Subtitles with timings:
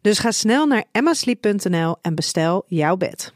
[0.00, 3.32] Dus ga snel naar emmasleep.nl en bestel jouw bed.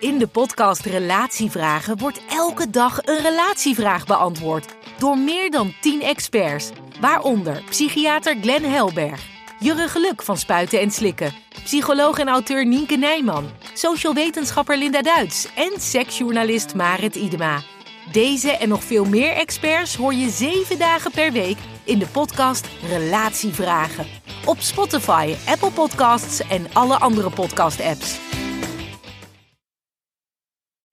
[0.00, 6.70] In de podcast Relatievragen wordt elke dag een relatievraag beantwoord door meer dan 10 experts,
[7.00, 9.26] waaronder psychiater Glenn Helberg,
[9.58, 11.32] Jurre Geluk van Spuiten en Slikken,
[11.64, 17.71] psycholoog en auteur Nienke Nijman, social wetenschapper Linda Duits en seksjournalist Marit Idema.
[18.12, 22.68] Deze en nog veel meer experts hoor je zeven dagen per week in de podcast
[22.88, 24.06] Relatievragen.
[24.44, 28.18] Op Spotify, Apple Podcasts en alle andere podcast-apps.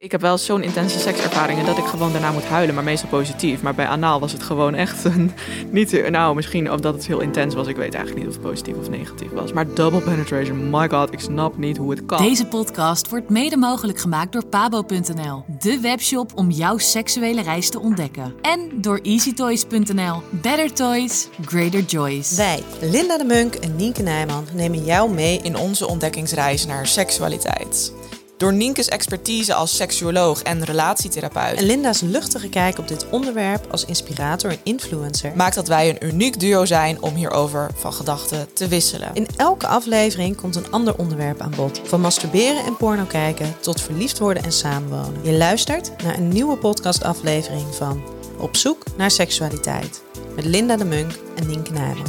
[0.01, 3.61] Ik heb wel zo'n intense sekservaringen dat ik gewoon daarna moet huilen, maar meestal positief.
[3.61, 5.31] Maar bij anaal was het gewoon echt een,
[5.71, 7.67] niet, nou misschien omdat het heel intens was.
[7.67, 9.53] Ik weet eigenlijk niet of het positief of negatief was.
[9.53, 12.21] Maar double penetration, my god, ik snap niet hoe het kan.
[12.21, 17.79] Deze podcast wordt mede mogelijk gemaakt door pabo.nl, de webshop om jouw seksuele reis te
[17.79, 18.33] ontdekken.
[18.41, 20.21] En door easytoys.nl.
[20.29, 22.35] Better toys, greater joys.
[22.35, 27.93] Wij, Linda de Munk en Nienke Nijman, nemen jou mee in onze ontdekkingsreis naar seksualiteit.
[28.39, 33.85] Door Nienke's expertise als seksuoloog en relatietherapeut En Linda's luchtige kijk op dit onderwerp als
[33.85, 38.67] inspirator en influencer maakt dat wij een uniek duo zijn om hierover van gedachten te
[38.67, 39.09] wisselen.
[39.13, 41.81] In elke aflevering komt een ander onderwerp aan bod.
[41.83, 45.23] Van masturberen en porno kijken tot verliefd worden en samenwonen.
[45.23, 48.03] Je luistert naar een nieuwe podcastaflevering van
[48.37, 50.03] Op zoek naar seksualiteit.
[50.35, 52.07] Met Linda de Munk en Nienke Nijman.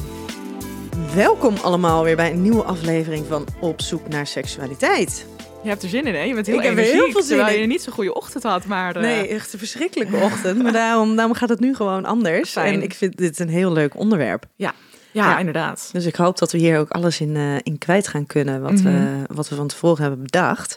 [1.14, 5.24] Welkom allemaal weer bij een nieuwe aflevering van Op zoek naar seksualiteit.
[5.62, 6.20] Je hebt er zin in, hè?
[6.22, 7.60] Je bent heel Ik heb er energiek, heel veel zin terwijl in.
[7.60, 8.96] je niet zo'n goede ochtend had, maar...
[8.96, 10.62] eh, Nee, echt een verschrikkelijke ochtend.
[10.62, 12.50] Maar daarom, daarom gaat het nu gewoon anders.
[12.50, 12.74] Fijn.
[12.74, 14.44] En ik vind dit een heel leuk onderwerp.
[14.56, 14.74] Ja,
[15.12, 15.38] ja, Ja.
[15.38, 15.88] inderdaad.
[15.92, 18.80] Dus ik hoop dat we hier ook alles in, eh, in kwijt gaan kunnen wat,
[18.80, 19.34] we, Mhm.
[19.34, 20.76] wat we van tevoren hebben bedacht.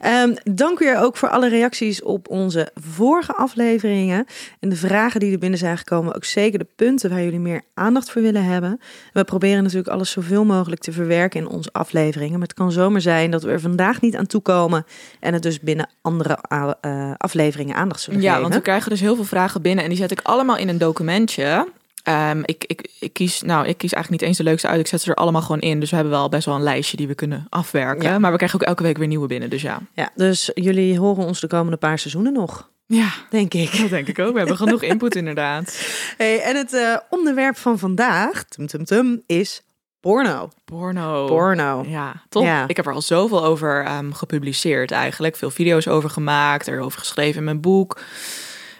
[0.00, 4.26] Ehm, dank u ook voor alle reacties op onze vorige afleveringen.
[4.60, 6.14] En de vragen die er binnen zijn gekomen.
[6.14, 8.80] Ook zeker de punten waar jullie meer aandacht voor willen hebben.
[9.12, 12.32] We proberen natuurlijk alles zoveel mogelijk te verwerken in onze afleveringen.
[12.38, 14.86] Maar het kan zomaar zijn dat we er vandaag niet aan toekomen.
[15.20, 18.42] En het dus binnen andere eh, afleveringen aandacht zullen Ja, geven.
[18.42, 20.78] want we krijgen dus heel veel vragen binnen en die zet ik allemaal in een
[20.78, 21.68] documentje.
[22.06, 24.80] Ehm, ik, ik, ik, kies, nou, ik kies eigenlijk niet eens de leukste uit.
[24.80, 25.80] Ik zet ze er allemaal gewoon in.
[25.80, 28.02] Dus we hebben wel best wel een lijstje die we kunnen afwerken.
[28.08, 28.18] Ja.
[28.18, 29.50] Maar we krijgen ook elke week weer nieuwe binnen.
[29.50, 29.80] Dus ja.
[29.94, 33.78] Ja, dus jullie horen ons de komende paar seizoenen nog, Ja, denk ik.
[33.80, 34.32] dat denk ik ook.
[34.32, 35.86] We hebben genoeg input inderdaad.
[36.16, 39.62] Hey, en het eh, onderwerp van vandaag, tum tum tum, is
[40.00, 40.50] porno.
[40.64, 41.26] Porno.
[41.26, 41.84] Porno.
[41.86, 42.44] Ja, toch?
[42.44, 42.64] Ja.
[42.68, 45.36] Ik heb er al zoveel over ehm, gepubliceerd eigenlijk.
[45.36, 48.00] Veel video's over gemaakt, erover geschreven in mijn boek.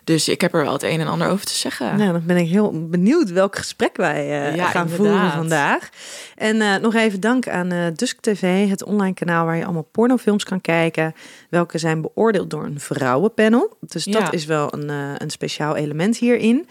[0.07, 1.97] Dus ik heb er wel het een en ander over te zeggen.
[1.97, 5.07] Nou, dan ben ik heel benieuwd welk gesprek wij eh, Ja, gaan inderdaad.
[5.13, 5.89] voeren vandaag.
[6.37, 9.89] En eh, nog even dank aan eh Dusk TV, het online kanaal waar je allemaal
[9.93, 11.15] pornofilms kan kijken.
[11.51, 13.77] Welke zijn beoordeeld door een vrouwenpanel.
[13.81, 14.31] Dus dat Ja.
[14.31, 14.89] is wel een,
[15.23, 16.69] een speciaal element hierin.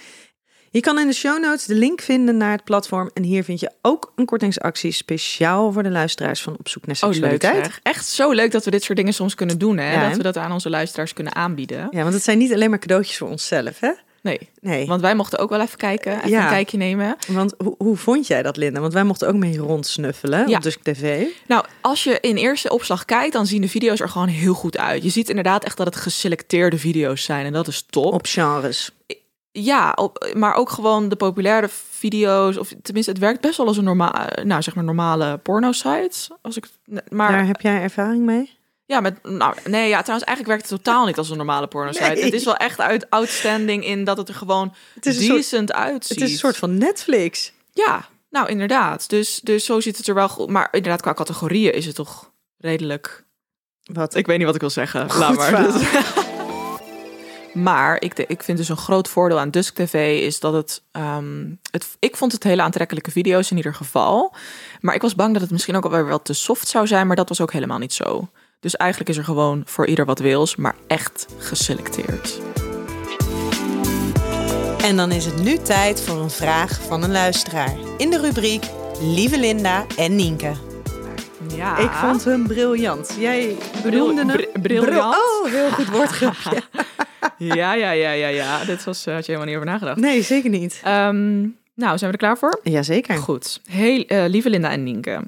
[0.75, 3.09] Je kan in de show notes de link vinden naar het platform.
[3.13, 6.95] En hier vind je ook een kortingsactie speciaal voor de luisteraars van Op zoek naar
[7.01, 7.79] Oh, leuk seksualiteit.
[7.83, 9.77] Echt zo leuk dat we dit soort dingen soms kunnen doen.
[9.77, 9.93] Hè?
[9.93, 10.07] Ja, hè?
[10.07, 11.87] dat we dat aan onze luisteraars kunnen aanbieden.
[11.91, 13.91] Ja, want het zijn niet alleen maar cadeautjes voor onszelf, hè?
[14.21, 14.85] Nee, Nee.
[14.85, 16.17] want wij mochten ook wel even kijken.
[16.17, 16.43] Even Ja.
[16.43, 17.15] een kijkje nemen.
[17.27, 18.79] Want hoe, hoe vond jij dat, Linda?
[18.79, 20.57] Want wij mochten ook mee rondsnuffelen Ja.
[20.57, 21.25] op Dusk TV.
[21.47, 24.77] Nou, als je in eerste opslag kijkt, dan zien de video's er gewoon heel goed
[24.77, 25.03] uit.
[25.03, 27.45] Je ziet inderdaad echt dat het geselecteerde video's zijn.
[27.45, 28.13] En dat is top.
[28.13, 28.91] Op genres.
[29.57, 32.57] Ja, op, maar ook gewoon de populaire video's.
[32.57, 36.37] Of tenminste, het werkt best wel als een normale, nou zeg maar normale porno-site.
[36.41, 36.67] Als ik,
[37.09, 38.57] maar Daar heb jij ervaring mee?
[38.85, 42.09] ja, met, nou, nee, ja, trouwens, eigenlijk werkt het totaal niet als een normale porno-site.
[42.09, 42.23] Nee.
[42.23, 45.73] Het is wel echt uit outstanding in dat het er gewoon Het is soort- decent
[45.73, 46.19] uitziet.
[46.19, 47.51] Het is een soort van Netflix.
[47.73, 49.09] Ja, nou inderdaad.
[49.09, 50.49] Dus, dus zo ziet het er wel goed.
[50.49, 53.23] Maar inderdaad, qua categorieën is het toch redelijk.
[53.83, 54.15] Wat?
[54.15, 55.09] Ik weet niet wat ik wil zeggen.
[55.11, 55.51] Goed Laat maar.
[57.55, 61.45] Maar ik, ik vind dus een groot voordeel aan Dusk TV is dat het, ehm,
[61.71, 61.87] het...
[61.99, 64.33] Ik vond het hele aantrekkelijke video's in ieder geval.
[64.79, 67.07] Maar ik was bang dat het misschien ook alweer wel te soft zou zijn.
[67.07, 68.29] Maar dat was ook helemaal niet zo.
[68.59, 72.39] Dus eigenlijk is er gewoon voor ieder wat wils, maar echt geselecteerd.
[74.83, 77.75] En dan is het nu tijd voor een vraag van een luisteraar.
[77.97, 78.65] In de rubriek
[79.01, 80.64] Lieve Linda en Nienke.
[81.55, 81.77] Ja.
[81.77, 83.15] Ik vond hem briljant.
[83.19, 84.61] Jij benoemde hem...
[84.61, 84.85] briljant?
[84.89, 86.61] Bril- Oh, heel goed woordgrapje.
[87.37, 88.63] Ja, ja, ja, ja, ja.
[88.65, 89.99] Dit was, eh, had je helemaal niet over nagedacht.
[89.99, 90.81] nee, zeker niet.
[90.83, 91.39] Ehm,
[91.73, 92.59] nou, zijn we er klaar voor?
[92.63, 93.17] Jazeker.
[93.17, 93.61] Goed.
[93.69, 95.19] Heel, eh, lieve Linda en Nienke.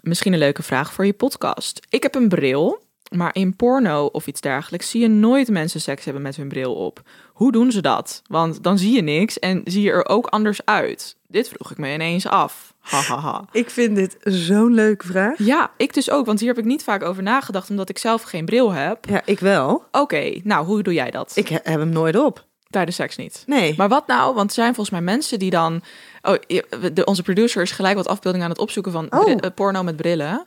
[0.00, 1.80] Misschien een leuke vraag voor je podcast.
[1.88, 6.04] Ik heb een bril, maar in porno of iets dergelijks zie je nooit mensen seks
[6.04, 7.00] hebben met hun bril op.
[7.32, 8.22] Hoe doen ze dat?
[8.26, 11.16] Want dan zie je niks en zie je er ook anders uit.
[11.28, 12.74] Dit vroeg ik me ineens af.
[12.80, 13.44] Hahaha.
[13.52, 15.38] Ik vind dit zo'n leuke vraag.
[15.38, 18.22] Ja, ik dus ook, want hier heb ik niet vaak over nagedacht, omdat ik zelf
[18.22, 19.04] geen bril heb.
[19.08, 19.84] Ja, ik wel.
[19.90, 21.32] Oké, nou, hoe doe jij dat?
[21.34, 22.48] Ik he- heb hem nooit op.
[22.70, 23.42] Tijdens seks niet.
[23.46, 23.74] Nee.
[23.76, 24.34] Maar wat nou?
[24.34, 25.82] Want er zijn volgens mij mensen die dan.
[26.22, 26.34] Oh,
[26.92, 29.30] de, onze producer is gelijk wat afbeeldingen aan het opzoeken van Oh.
[29.30, 30.46] eh, porno met brillen.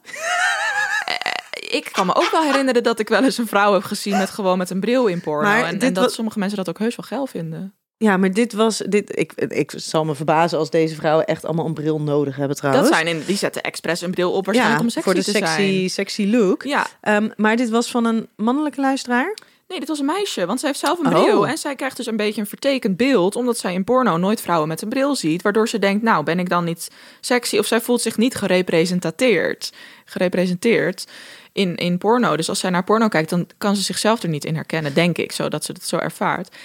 [1.74, 4.30] Ik kan me ook wel herinneren dat ik wel eens een vrouw heb gezien met
[4.30, 5.48] gewoon met een bril in porno.
[5.48, 7.74] Maar en, dat sommige mensen dat ook heus wel geil vinden.
[7.98, 8.78] Ja, maar dit was...
[8.78, 12.58] Dit, ik, ik zal me verbazen als deze vrouwen echt allemaal een bril nodig hebben
[12.58, 12.90] trouwens.
[12.90, 15.32] Dat zijn in, die zetten expres een bril op waarschijnlijk om sexy voor de te
[15.32, 15.90] sexy, zijn.
[15.90, 16.64] sexy look.
[16.64, 19.38] Ja, Ehm, maar dit was van een mannelijke luisteraar.
[19.68, 21.40] nee, dit was een meisje, want zij heeft zelf een bril.
[21.40, 21.50] Oh.
[21.50, 24.68] En zij krijgt dus een beetje een vertekend beeld, omdat zij in porno nooit vrouwen
[24.68, 25.42] met een bril ziet.
[25.42, 26.88] Waardoor ze denkt, nou, ben ik dan niet
[27.22, 27.58] sexy?
[27.58, 29.72] Of zij voelt zich niet gerepresenteerd.
[30.06, 31.06] Gerepresenteerd
[31.54, 32.36] in, in porno.
[32.36, 35.18] Dus als zij naar porno kijkt, dan kan ze zichzelf er niet in herkennen, denk
[35.18, 36.56] ik, zo dat ze het zo ervaart.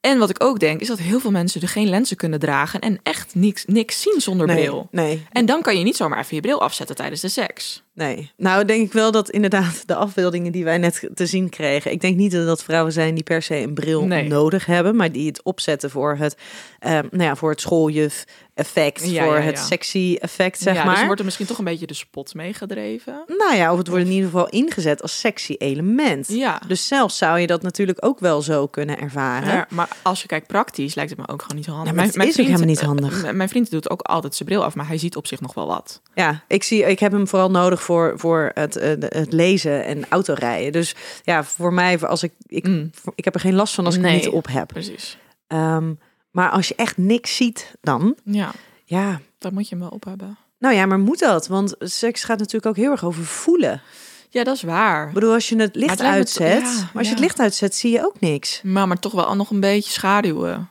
[0.00, 2.80] En wat ik ook denk, is dat heel veel mensen er geen lenzen kunnen dragen
[2.80, 4.88] en echt niks, niks zien zonder bril.
[4.90, 7.82] nee, En dan kan je niet zomaar even je bril afzetten tijdens de seks.
[7.98, 8.32] Nee.
[8.36, 11.92] Nou, denk ik wel dat inderdaad de afbeeldingen die wij net te zien kregen.
[11.92, 14.28] Ik denk niet dat dat vrouwen zijn die per se een bril Nee.
[14.28, 16.36] nodig hebben, maar die het opzetten voor het,
[16.78, 18.24] ehm, nou ja, voor het schooljuf
[18.54, 20.94] effect, Ja, voor ja, het sexy effect, zeg ja, maar.
[20.94, 23.24] Dus wordt er misschien toch een beetje de spot meegedreven.
[23.26, 26.28] Nou ja, of het wordt in ieder geval ingezet als sexy element.
[26.28, 26.60] Ja.
[26.66, 29.52] Dus zelf zou je dat natuurlijk ook wel zo kunnen ervaren.
[29.52, 32.02] Ja, maar als je kijkt praktisch, lijkt het me ook gewoon niet handig.
[32.04, 33.32] Het is ook helemaal niet handig.
[33.32, 35.66] Mijn vriend doet ook altijd zijn bril af, maar hij ziet op zich nog wel
[35.66, 36.00] wat.
[36.14, 40.04] Ja, ik, zie, ik heb hem vooral nodig voor, voor het, eh, het lezen en
[40.08, 40.72] autorijden.
[40.72, 42.90] Dus ja, voor mij, als ik, ik, Mm.
[43.14, 44.14] ik heb er geen last van als ik Nee.
[44.14, 44.66] het niet op heb.
[44.68, 45.18] Precies.
[45.46, 45.92] Ehm,
[46.30, 48.50] maar als je echt niks ziet, dan Ja,
[48.84, 49.20] ja.
[49.38, 50.38] daar moet je hem wel op hebben.
[50.58, 51.46] Nou ja, maar moet dat?
[51.46, 53.82] Want seks gaat natuurlijk ook heel erg over voelen.
[54.28, 55.08] Ja, dat is waar.
[55.08, 57.74] Ik bedoel, als je het licht het uitzet, ja, maar als je het licht uitzet,
[57.74, 58.60] zie je ook niks.
[58.62, 60.70] Maar, maar toch wel nog een beetje schaduwen.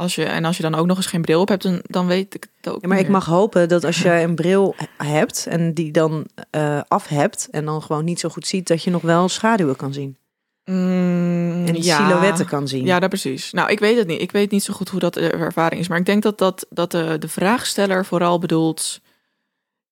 [0.00, 2.06] Als je, en als je dan ook nog eens geen bril op hebt, dan, dan
[2.06, 5.46] weet ik het ook Ja, maar ik mag hopen dat als je een bril hebt
[5.46, 8.90] en die dan eh, af hebt en dan gewoon niet zo goed ziet, dat je
[8.90, 10.16] nog wel schaduwen kan zien.
[10.64, 11.96] Mm, En ja.
[11.96, 12.84] silhouetten kan zien.
[12.84, 13.52] Ja, dat precies.
[13.52, 14.20] Nou, ik weet het niet.
[14.20, 15.88] Ik weet niet zo goed hoe dat de ervaring is.
[15.88, 19.00] Maar ik denk dat, dat, dat de, de vraagsteller vooral bedoelt...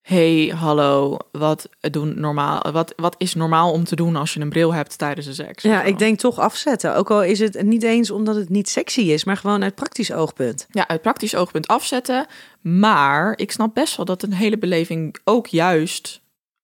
[0.09, 4.49] hey, hallo, wat, doen normaal, wat, wat is normaal om te doen als je een
[4.49, 5.63] bril hebt tijdens de seks?
[5.63, 6.97] Ja, ik denk toch afzetten.
[6.97, 10.13] Ook al is het niet eens omdat het niet sexy is, maar gewoon uit praktisch
[10.13, 10.67] oogpunt.
[10.71, 12.27] Ja, uit praktisch oogpunt afzetten.
[12.61, 16.21] Maar ik snap best wel dat een hele beleving ook juist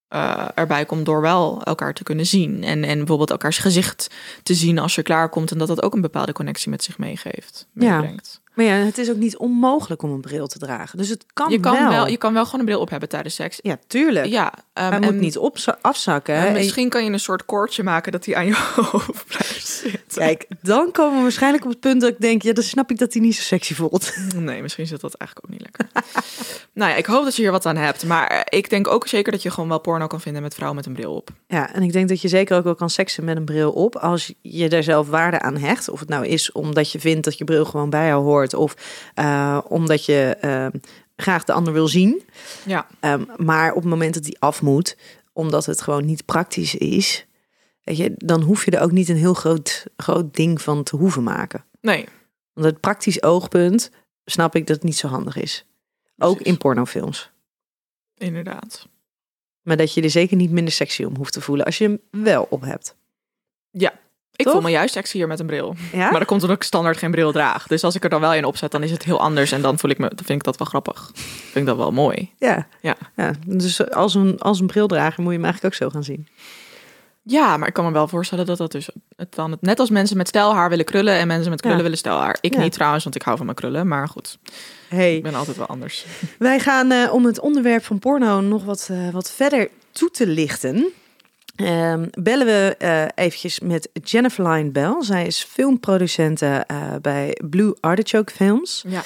[0.08, 2.62] eh, erbij komt door wel elkaar te kunnen zien.
[2.62, 4.10] En, en bijvoorbeeld elkaars gezicht
[4.42, 5.50] te zien als je klaarkomt.
[5.50, 7.68] En dat dat ook een bepaalde connectie met zich meegeeft.
[7.74, 8.14] Ja.
[8.54, 10.98] Maar ja, het is ook niet onmogelijk om een bril te dragen.
[10.98, 11.88] Dus het kan, Je kan wel.
[11.90, 12.06] wel.
[12.06, 13.58] je kan wel gewoon een bril op hebben tijdens seks.
[13.62, 14.26] Ja, tuurlijk.
[14.26, 16.34] Ja, ehm, Hij en- moet niet opza- afzakken.
[16.34, 19.66] en En- misschien kan je een soort koordje maken dat hij aan je hoofd blijft
[19.66, 20.00] zitten.
[20.22, 22.42] Kijk, dan komen we waarschijnlijk op het punt dat ik denk...
[22.42, 24.12] ja, dan snap ik dat hij niet zo sexy voelt.
[24.34, 26.02] Nee, misschien zit dat eigenlijk ook niet lekker.
[26.72, 28.04] nou ja, ik hoop dat je hier wat aan hebt.
[28.06, 30.86] Maar ik denk ook zeker dat je gewoon wel porno kan vinden met vrouwen met
[30.86, 31.30] een bril op.
[31.46, 33.96] Ja, en ik denk dat je zeker ook wel kan seksen met een bril op...
[33.96, 35.88] als je daar zelf waarde aan hecht.
[35.88, 38.43] Of het nou is omdat je vindt dat je bril gewoon bij jou hoort...
[38.52, 38.76] of
[39.14, 40.66] eh, omdat je eh,
[41.16, 42.22] graag de ander wil zien.
[42.66, 44.96] Ja, Ehm, maar op het moment dat die af moet,
[45.32, 47.26] omdat het gewoon niet praktisch is...
[47.82, 50.96] Weet je, dan hoef je er ook niet een heel groot, groot ding van te
[50.96, 51.64] hoeven maken.
[51.80, 52.06] nee.
[52.52, 53.90] Want het praktisch oogpunt
[54.24, 55.66] snap ik dat het niet zo handig is.
[56.18, 56.52] Ook Precies.
[56.52, 57.30] in pornofilms.
[58.14, 58.88] Inderdaad.
[59.62, 62.22] Maar dat je er zeker niet minder sexy om hoeft te voelen als je hem
[62.24, 62.96] wel op hebt.
[63.70, 63.92] Ja,
[64.36, 64.52] ik Toch?
[64.52, 65.74] voel me juist sexier met een bril.
[65.92, 66.10] Ja?
[66.10, 67.66] Maar dat komt omdat ik standaard geen bril draag.
[67.66, 69.52] Dus als ik er dan wel in opzet, dan is het heel anders.
[69.52, 71.10] En dan, voel ik me, dan vind ik dat wel grappig.
[71.14, 72.30] Vind ik dat wel mooi.
[72.38, 72.66] Ja.
[72.80, 72.96] Ja.
[73.16, 73.32] ja.
[73.46, 76.28] Dus als een, als een brildrager moet je hem eigenlijk ook zo gaan zien.
[77.26, 79.90] Ja, maar ik kan me wel voorstellen dat dat dus het dan het, net als
[79.90, 81.82] mensen met stijlhaar willen krullen en mensen met krullen Ja.
[81.82, 82.38] willen stijlhaar.
[82.40, 82.60] Ik Ja.
[82.60, 83.88] niet trouwens, want ik hou van mijn krullen.
[83.88, 84.38] Maar goed,
[84.88, 86.04] Hey, ik ben altijd wel anders.
[86.38, 90.26] wij gaan eh, om het onderwerp van porno nog wat, eh, wat verder toe te
[90.26, 90.92] lichten.
[91.56, 94.94] Ehm, bellen we uh, eventjes met Jennifer Lyon Bell.
[95.00, 98.84] Zij is filmproducente uh, bij Blue Artichoke Films.
[98.88, 99.02] Ja.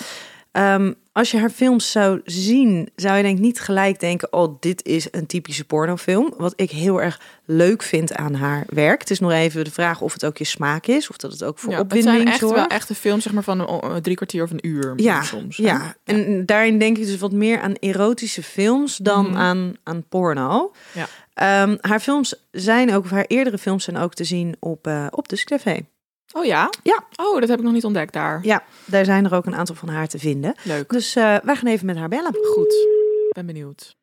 [0.75, 4.57] Um, als je haar films zou zien, zou je denk ik niet gelijk denken: oh,
[4.61, 6.35] dit is een typische pornofilm.
[6.37, 9.01] Wat ik heel erg leuk vind aan haar werk.
[9.01, 11.45] Het is nog even de vraag of het ook je smaak is, of dat het
[11.45, 12.55] ook voor ja, opwinding Het zijn echt zorgt.
[12.57, 14.93] wel echte films, zeg maar van een, drie kwartier of een uur.
[14.97, 15.57] Ja, soms.
[15.57, 15.95] Ja.
[16.05, 19.37] en daarin denk ik dus wat meer aan erotische films dan Mhm.
[19.37, 20.73] aan, aan porno.
[20.93, 21.09] Ja.
[21.39, 25.07] Ehm, haar films zijn ook, of haar eerdere films zijn ook te zien op, uh,
[25.11, 25.81] op Dusk TV.
[26.33, 26.71] Oh ja?
[26.83, 27.05] Ja.
[27.17, 28.41] Oh, dat heb ik nog niet ontdekt daar.
[28.43, 30.55] Ja, daar zijn er ook een aantal van haar te vinden.
[30.63, 30.89] Leuk.
[30.91, 32.35] Dus uh, wij gaan even met haar bellen.
[32.55, 32.75] Goed.
[33.31, 33.97] Ben benieuwd.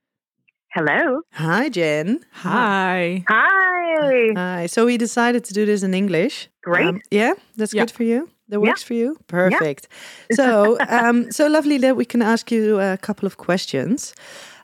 [0.67, 1.21] Hello.
[1.29, 2.23] Hi, Jen.
[2.43, 3.21] Hi.
[3.25, 4.31] Hi.
[4.33, 4.67] Hi.
[4.67, 6.45] So we decided to do this in English.
[6.59, 6.87] Great.
[6.87, 7.83] Um, yeah, that's Yeah.
[7.85, 8.27] good for you.
[8.49, 8.87] That works Yeah.
[8.87, 9.17] for you.
[9.25, 9.87] Perfect.
[10.27, 14.13] So, um, so lovely that we can ask you a couple of questions.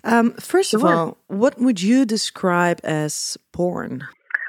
[0.03, 4.07] Um, first of all, what would you describe as porn?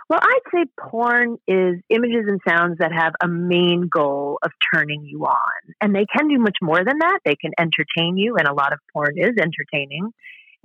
[0.09, 5.07] Well, I'd say porn is images and sounds that have a main goal of turning
[5.07, 5.75] you on.
[5.81, 7.21] And they can do much more than that.
[7.25, 10.11] They can entertain you, and a lot of porn is entertaining.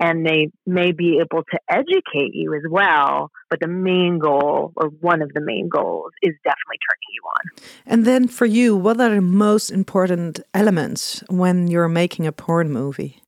[0.00, 3.30] And they may be able to educate you as well.
[3.48, 7.64] But the main goal, or one of the main goals, is definitely turning you on.
[7.86, 12.70] And then for you, what are the most important elements when you're making a porn
[12.70, 13.22] movie?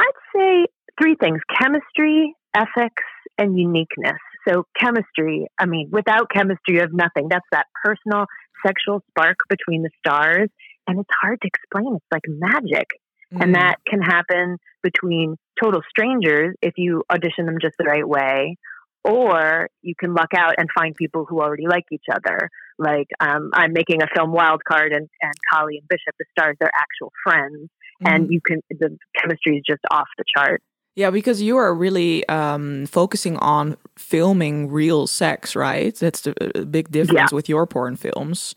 [0.00, 0.66] I'd say
[1.00, 3.04] three things chemistry, ethics,
[3.38, 4.18] and uniqueness.
[4.48, 7.28] So, chemistry, I mean, without chemistry, you have nothing.
[7.28, 8.26] That's that personal
[8.66, 10.48] sexual spark between the stars.
[10.86, 11.96] And it's hard to explain.
[11.96, 12.88] It's like magic.
[13.32, 13.42] Mm.
[13.42, 18.56] And that can happen between total strangers if you audition them just the right way.
[19.04, 22.50] Or you can luck out and find people who already like each other.
[22.78, 26.70] Like um, I'm making a film Wildcard, and, and Kali and Bishop, the stars, they're
[26.74, 27.70] actual friends.
[28.08, 30.62] And you can, the chemistry is just off the chart.
[30.96, 35.94] Yeah, because you are really um, focusing on filming real sex, right?
[35.94, 38.54] That's the uh, big difference with your porn films.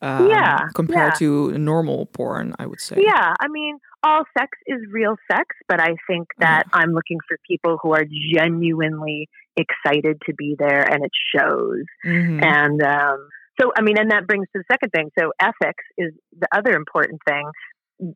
[0.00, 1.18] Um, Yeah, Compared yeah.
[1.18, 2.96] to normal porn, I would say.
[3.00, 7.38] Yeah, I mean, all sex is real sex, but I think that I'm looking for
[7.48, 11.84] people who are genuinely excited to be there and it shows.
[12.04, 12.44] Mhm.
[12.44, 13.28] And um,
[13.60, 15.10] so, I mean, and that brings to the second thing.
[15.18, 17.50] So, ethics is the other important thing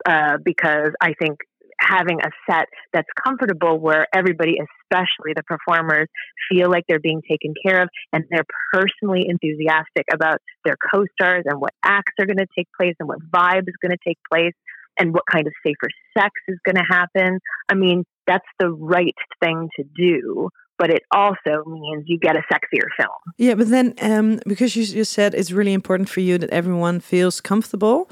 [0.07, 1.39] uh, because I think
[1.81, 6.09] having a set that's comfortable where everybody, especially the performers,
[6.51, 11.45] feel like they're being taken care of and they're personally enthusiastic about their co stars
[11.47, 14.19] and what acts are going to take place and what vibe is going to take
[14.31, 14.55] place
[14.99, 17.39] and what kind of safer sex is going to happen.
[17.69, 20.51] I mean, that's the right thing to do.
[20.79, 23.11] But it also means you get a sexier film.
[23.37, 27.01] Yeah, but then um, because you just said it's really important for you that everyone
[27.01, 28.09] feels comfortable.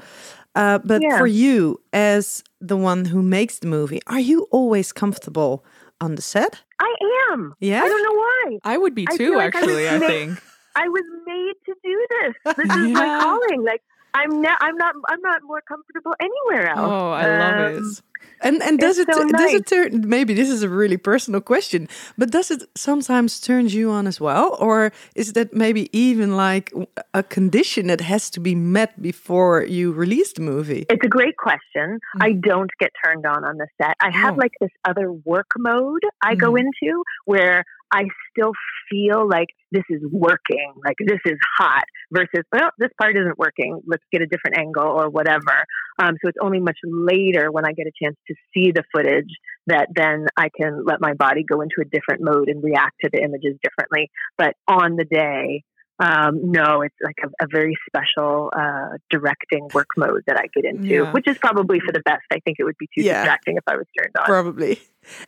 [0.57, 1.17] Uh, but Yeah.
[1.19, 5.63] for you, as the one who makes the movie, are you always comfortable
[6.01, 6.53] on the set?
[6.79, 6.91] I
[7.31, 7.53] am.
[7.59, 7.83] Yeah?
[7.83, 8.45] I don't know why.
[8.73, 10.41] I would be too, feel like actually, I made- think.
[10.75, 12.33] I was made to do this.
[12.57, 13.63] This is my calling.
[13.63, 13.81] Like
[14.13, 14.57] I'm not.
[14.61, 14.93] I'm not.
[15.11, 16.79] I'm not more comfortable anywhere else.
[16.79, 18.01] Oh, I love Um, it.
[18.41, 21.41] And and does It's it so does it turn maybe this is a really personal
[21.41, 26.35] question, but does it sometimes turns you on as well, or is that maybe even
[26.37, 26.71] like
[27.13, 30.85] a condition that has to be met before you release the movie?
[30.89, 31.99] It's a great question.
[32.21, 33.95] I don't get turned on on the set.
[34.01, 34.41] I have Oh.
[34.43, 36.59] like this other work mode I go Mhm.
[36.63, 38.51] into where I still
[38.89, 43.81] feel like this is working, like this is hot versus, well, this part isn't working.
[43.85, 45.65] Let's get a different angle or whatever.
[45.99, 49.31] Um, so it's only much later when I get a chance to see the footage
[49.67, 53.09] that then I can let my body go into a different mode and react to
[53.11, 54.09] the images differently.
[54.37, 55.63] But on the day,
[55.99, 60.65] um, no, it's like a, a very special uh, directing work mode that I get
[60.65, 61.11] into, Yeah.
[61.11, 62.21] which is probably for the best.
[62.31, 63.21] I think it would be too Yeah.
[63.23, 64.25] distracting if I was turned on.
[64.25, 64.79] Probably.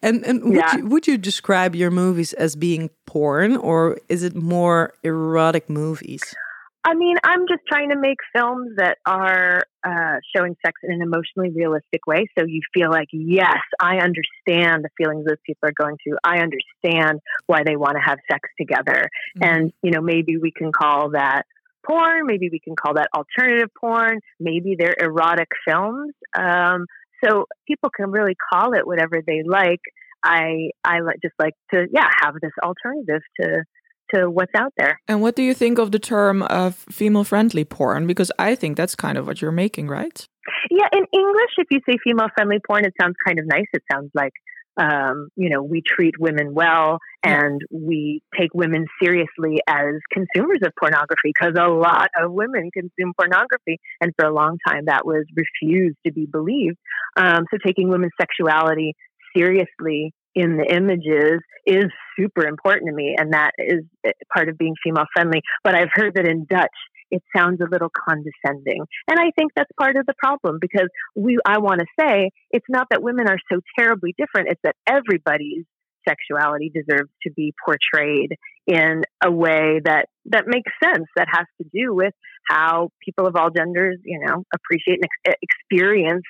[0.01, 0.75] And and would Yeah.
[0.77, 6.21] you would you describe your movies as being porn, or is it more erotic movies?
[6.83, 11.01] I mean, I'm just trying to make films that are uh, showing sex in an
[11.01, 12.25] emotionally realistic way.
[12.37, 16.17] So you feel like, yes, I understand the feelings those people are going through.
[16.23, 19.09] I understand why they want to have sex together.
[19.41, 21.43] And, you know, maybe we can call that
[21.85, 22.25] porn.
[22.25, 24.19] Maybe we can call that alternative porn.
[24.39, 26.13] Maybe they're erotic films.
[26.37, 26.85] Um,
[27.23, 29.81] so people can really call it whatever they like.
[30.23, 33.63] I, I just like to, yeah, have this alternative to,
[34.13, 34.99] to what's out there.
[35.07, 38.07] And what do you think of the term of female friendly porn?
[38.07, 40.27] Because I think that's kind of what you're making, right?
[40.69, 43.67] Yeah, in English, if you say female friendly porn, it sounds kind of nice.
[43.73, 44.33] It sounds like,
[44.77, 50.71] um, you know, we treat women well and we take women seriously as consumers of
[50.79, 53.79] pornography because a lot of women consume pornography.
[53.99, 56.77] And for a long time, that was refused to be believed.
[57.17, 58.93] Um, so taking women's sexuality
[59.35, 61.85] seriously in the images is
[62.17, 65.41] super important to me, and that is eh, part of being female friendly.
[65.63, 66.69] But I've heard that in Dutch,
[67.11, 68.85] it sounds a little condescending.
[69.07, 72.65] And I think that's part of the problem because we, I want to say, it's
[72.69, 75.65] not that women are so terribly different, it's that everybody's
[76.07, 78.35] sexuality deserves to be portrayed
[78.67, 82.13] in a way that that makes sense that has to do with
[82.47, 86.23] how people of all genders you know appreciate and ex- experience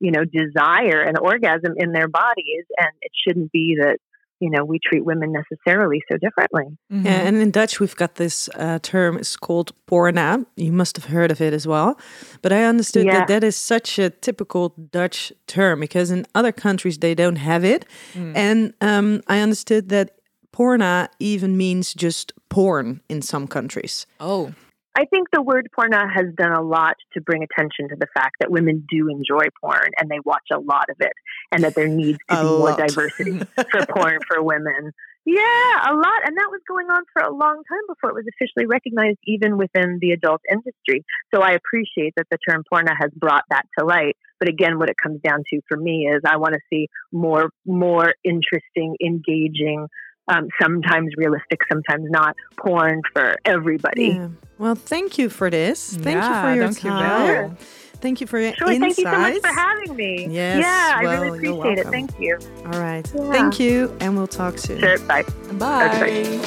[0.00, 3.98] you know desire and orgasm in their bodies and it shouldn't be that
[4.40, 8.50] you know we treat women necessarily so differently Yeah, and in Dutch we've got this
[8.54, 9.16] uh, term.
[9.16, 10.44] It's called porna.
[10.56, 11.98] You must have heard of it as well.
[12.42, 13.20] But I understood Yeah.
[13.20, 17.64] that that is such a typical Dutch term because in other countries they don't have
[17.64, 17.86] it.
[18.14, 20.10] And um, I understood that
[20.56, 24.06] porna even means just porn in some countries.
[24.20, 24.54] Oh,
[24.98, 28.36] I think the word porna has done a lot to bring attention to the fact
[28.40, 31.12] that women do enjoy porn and they watch a lot of it,
[31.52, 33.38] and that there needs to A be more diversity
[33.70, 34.92] for porn for women.
[35.26, 36.20] Yeah, a lot.
[36.24, 39.58] And that was going on for a long time before it was officially recognized, even
[39.58, 41.04] within the adult industry.
[41.34, 44.16] So I appreciate that the term porna has brought that to light.
[44.38, 47.50] But again, what it comes down to for me is I want to see more,
[47.66, 49.88] more interesting, engaging,
[50.28, 54.08] um, sometimes realistic, sometimes not porn for everybody.
[54.08, 54.28] Yeah.
[54.58, 55.94] Well, thank you for this.
[55.96, 57.48] Thank you for your dankjewel.
[57.48, 57.56] time.
[58.00, 58.70] Thank you for your Sure.
[58.70, 58.96] insights.
[58.96, 60.26] Thank you so much for having me.
[60.30, 61.86] Yes, Yeah, I really appreciate it.
[61.86, 62.38] Thank you.
[62.66, 63.10] All right.
[63.14, 63.32] Yeah.
[63.32, 64.80] Thank you, and we'll talk soon.
[64.80, 64.98] Sure.
[65.00, 65.22] Bye.
[65.52, 66.40] bye.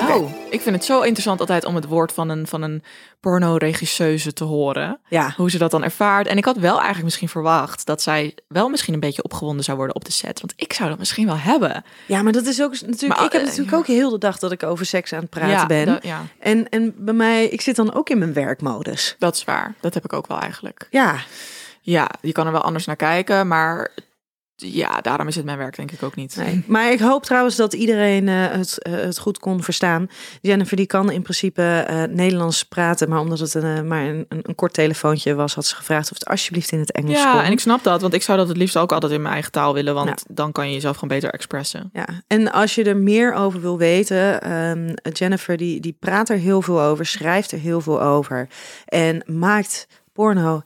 [0.00, 2.82] Oh, ik vind het zo interessant altijd om het woord van een, van een
[3.20, 5.00] pornoregisseuse te horen.
[5.08, 5.32] Ja.
[5.36, 6.26] Hoe ze dat dan ervaart.
[6.26, 9.76] En ik had wel eigenlijk misschien verwacht dat zij wel misschien een beetje opgewonden zou
[9.76, 10.40] worden op de set.
[10.40, 11.84] Want ik zou dat misschien wel hebben.
[12.06, 13.16] Ja, maar dat is ook natuurlijk.
[13.20, 13.76] Maar, ik heb natuurlijk ja.
[13.76, 15.86] ook heel de dag dat ik over seks aan het praten ja, ben.
[15.86, 19.16] dat- ja, En, en bij mij, ik zit dan ook in mijn werkmodus.
[19.18, 19.74] dat is waar.
[19.80, 20.86] Dat heb ik ook wel eigenlijk.
[20.90, 21.16] Ja,
[21.80, 23.90] Ja, je kan er wel anders naar kijken, maar
[24.58, 26.36] ja, daarom is het mijn werk denk ik ook niet.
[26.36, 26.64] nee.
[26.66, 30.08] Maar ik hoop trouwens dat iedereen eh, het, eh, het goed kon verstaan.
[30.40, 34.54] Jennifer die kan in principe eh, Nederlands praten, maar omdat het een, maar een, een,
[34.54, 37.32] kort telefoontje was, had ze gevraagd of het alsjeblieft in het Engels kon.
[37.32, 39.32] Ja, en ik snap dat, want ik zou dat het liefst ook altijd in mijn
[39.32, 41.90] eigen taal willen, want dan kan je jezelf gewoon beter expressen.
[41.92, 46.36] Ja, en als je er meer over wil weten, ehm, Jennifer die, die praat er
[46.36, 48.48] heel veel over, schrijft er heel veel over
[48.84, 50.62] en maakt porno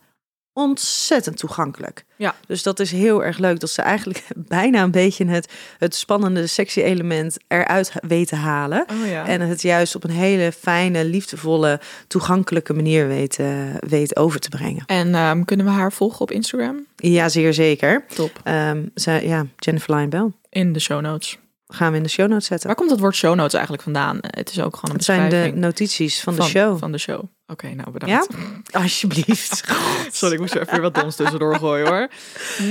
[0.52, 2.04] ontzettend toegankelijk.
[2.16, 2.34] Ja.
[2.46, 4.24] Dus dat is heel erg leuk dat ze eigenlijk
[4.58, 8.86] bijna een beetje het, het spannende sexy element eruit weet te halen.
[8.90, 9.26] Oh ja.
[9.26, 14.48] En het juist op een hele fijne, liefdevolle, toegankelijke manier weet, eh, weet over te
[14.48, 14.84] brengen.
[14.86, 16.86] En ehm, kunnen we haar volgen op Instagram?
[16.96, 18.04] Ja, zeer zeker.
[18.14, 18.40] Top.
[18.42, 20.30] Ehm zij, ja, Jennifer Lyon Bell.
[20.48, 21.38] In de show notes.
[21.66, 22.66] Gaan we in de show notes zetten.
[22.66, 24.18] Waar komt dat woord show notes eigenlijk vandaan?
[24.20, 26.78] Het is ook gewoon een Het zijn de notities van de show.
[26.78, 27.24] Van de show.
[27.52, 28.26] Oké, nou Ja?
[28.26, 28.72] bedankt.
[28.74, 29.64] Alsjeblieft.
[30.12, 32.08] Sorry, ik moest er even weer wat dons tussendoor gooien hoor.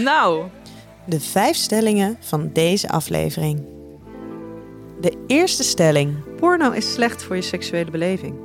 [0.03, 0.49] Nou,
[1.05, 3.65] De vijf stellingen van deze aflevering.
[5.01, 6.35] De eerste stelling.
[6.35, 8.35] Porno is slecht voor je seksuele beleving.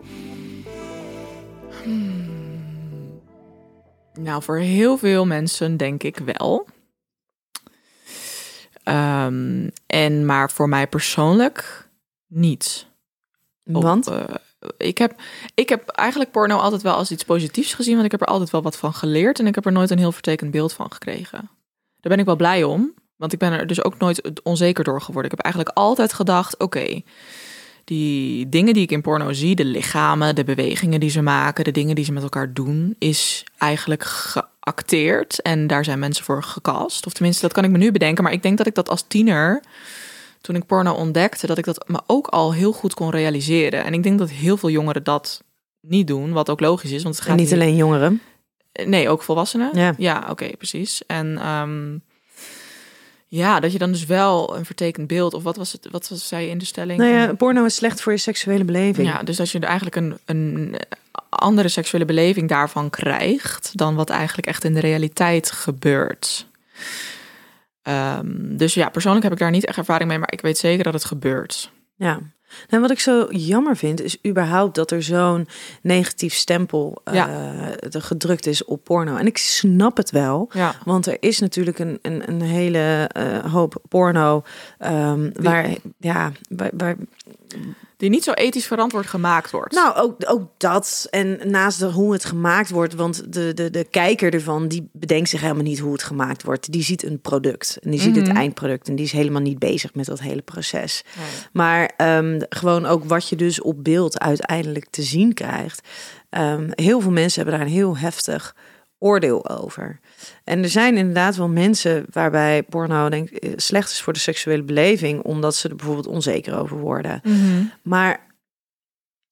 [4.14, 6.66] nou voor heel veel mensen denk ik wel.
[8.82, 11.88] Ehm, en maar voor mij persoonlijk
[12.26, 12.86] niet.
[13.64, 14.08] Op, Want?
[14.78, 15.20] Ik, heb,
[15.54, 18.50] ik heb eigenlijk porno altijd wel als iets positiefs gezien, want ik heb er altijd
[18.50, 21.50] wel wat van geleerd en ik heb er nooit een heel vertekend beeld van gekregen.
[22.00, 25.00] Daar ben ik wel blij om, want ik ben er dus ook nooit onzeker door
[25.00, 25.30] geworden.
[25.30, 27.02] Ik heb eigenlijk altijd gedacht, oké,
[27.84, 31.70] die dingen die ik in porno zie, de lichamen, de bewegingen die ze maken, de
[31.70, 37.06] dingen die ze met elkaar doen, is eigenlijk geacteerd en daar zijn mensen voor gecast.
[37.06, 39.04] Of tenminste, dat kan ik me nu bedenken, maar ik denk dat ik dat als
[39.08, 39.62] tiener
[40.46, 43.84] toen ik porno ontdekte, dat ik dat me ook al heel goed kon realiseren.
[43.84, 45.42] En ik denk dat heel veel jongeren dat
[45.80, 47.02] niet doen, wat ook logisch is.
[47.02, 48.20] Want het gaat En niet hier- alleen jongeren.
[48.84, 49.94] Nee, ook volwassenen.
[49.98, 50.26] Ja.
[50.30, 51.02] oké, precies.
[51.06, 51.98] En ehm,
[53.26, 56.28] ja, dat je dan dus wel een vertekend beeld, of wat was het, wat was,
[56.28, 56.98] zei je in de stelling?
[56.98, 59.08] Nou ja, porno is slecht voor je seksuele beleving.
[59.08, 60.74] Ja, dus dat je er eigenlijk een, een
[61.28, 66.46] andere seksuele beleving daarvan krijgt dan wat eigenlijk echt in de realiteit gebeurt.
[67.86, 70.84] Ehm, dus ja, persoonlijk heb ik daar niet echt ervaring mee, maar ik weet zeker
[70.84, 71.72] dat het gebeurt.
[71.94, 72.18] Ja.
[72.68, 75.48] Nou, wat ik zo jammer vind, is überhaupt dat er zo'n
[75.82, 79.16] negatief stempel er gedrukt is op porno.
[79.16, 80.74] En ik snap het wel, Ja.
[80.84, 84.42] want er is natuurlijk een, een, een hele eh, hoop porno
[84.78, 85.68] ehm, waar,
[85.98, 86.96] ja, waar, waar,
[87.96, 89.74] Die niet zo ethisch verantwoord gemaakt wordt.
[89.74, 91.06] Nou, ook, ook dat.
[91.10, 95.28] En naast de, hoe het gemaakt wordt, want de, de, de kijker ervan, die bedenkt
[95.28, 96.72] zich helemaal niet hoe het gemaakt wordt.
[96.72, 98.36] Die ziet een product en die ziet het Mhm.
[98.36, 101.02] eindproduct en die is helemaal niet bezig met dat hele proces.
[101.16, 101.26] Nee.
[101.52, 105.88] Maar ehm, gewoon ook wat je dus op beeld uiteindelijk te zien krijgt.
[106.30, 108.54] Ehm, heel veel mensen hebben daar een heel heftig
[108.98, 110.00] oordeel over.
[110.44, 114.62] En er zijn inderdaad wel mensen waarbij porno denk ik, slecht is voor de seksuele
[114.62, 117.20] beleving, omdat ze er bijvoorbeeld onzeker over worden.
[117.82, 118.26] Maar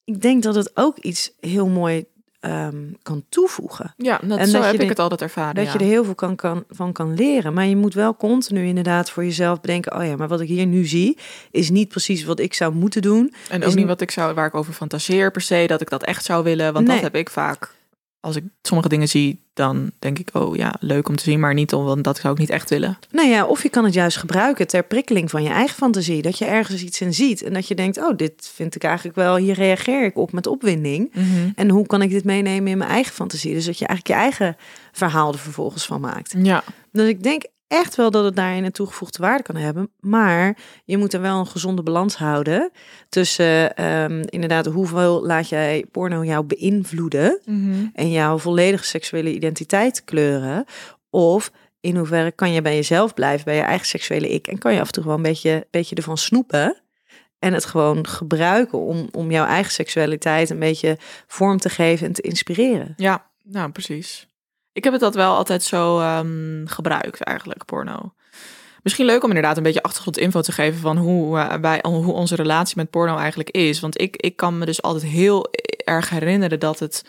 [0.03, 2.05] ik denk dat het ook iets heel mooi
[2.39, 3.93] ehm, kan toevoegen.
[3.97, 5.55] Ja, dat, En zo dat heb ik het altijd ervaren.
[5.55, 5.71] Dat ja.
[5.73, 7.53] je er heel veel kan, kan, van kan leren.
[7.53, 10.65] Maar je moet wel continu inderdaad voor jezelf bedenken: oh ja, maar wat ik hier
[10.65, 11.17] nu zie,
[11.51, 13.33] is niet precies wat ik zou moeten doen.
[13.49, 15.89] En ook niet niet- wat ik zou, waar ik over fantaseer per se, dat ik
[15.89, 16.73] dat echt zou willen.
[16.73, 16.95] Want Nee.
[16.95, 17.74] dat heb ik vaak.
[18.25, 21.53] Als ik sommige dingen zie, dan denk ik, oh ja, leuk om te zien, maar
[21.53, 22.97] niet om, want dat zou ik niet echt willen.
[23.11, 26.21] Nou ja, of je kan het juist gebruiken ter prikkeling van je eigen fantasie.
[26.21, 29.15] Dat je ergens iets in ziet en dat je denkt: oh, dit vind ik eigenlijk
[29.15, 31.13] wel, hier reageer ik op met opwinding.
[31.55, 33.53] En hoe kan ik dit meenemen in mijn eigen fantasie?
[33.53, 34.57] Dus dat je eigenlijk je eigen
[34.91, 36.35] verhaal er vervolgens van maakt.
[36.37, 37.43] Ja, Dus ik denk
[37.75, 39.89] echt wel dat het daarin een toegevoegde waarde kan hebben.
[39.99, 42.71] Maar je moet er wel een gezonde balans houden.
[43.09, 47.39] Tussen ehm, inderdaad, hoeveel laat jij porno jou beïnvloeden.
[47.93, 50.65] En jouw volledige seksuele identiteit kleuren.
[51.09, 54.47] Of in hoeverre kan je bij jezelf blijven, bij je eigen seksuele ik.
[54.47, 56.81] En kan je af en toe gewoon een beetje, beetje ervan snoepen.
[57.39, 62.13] En het gewoon gebruiken om, om jouw eigen seksualiteit een beetje vorm te geven en
[62.13, 62.93] te inspireren.
[62.97, 64.27] ja, nou precies.
[64.75, 68.13] Ik heb het dat wel altijd zo ehm, gebruikt eigenlijk, porno.
[68.83, 72.35] Misschien leuk om inderdaad een beetje achtergrondinfo te geven van hoe, eh, wij, hoe onze
[72.35, 73.79] relatie met porno eigenlijk is.
[73.79, 75.47] Want ik, ik kan me dus altijd heel
[75.85, 77.05] erg herinneren dat, het,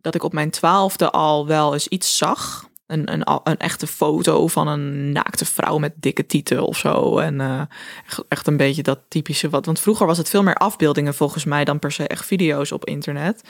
[0.00, 2.68] dat ik op mijn twaalfde al wel eens iets zag.
[2.92, 7.18] Een, een, een echte foto van een naakte vrouw met dikke tieten of zo.
[7.18, 7.60] En eh,
[8.06, 9.66] echt- echt een beetje dat typische wat.
[9.66, 12.84] Want vroeger was het veel meer afbeeldingen volgens mij dan per se echt video's op
[12.84, 13.42] internet.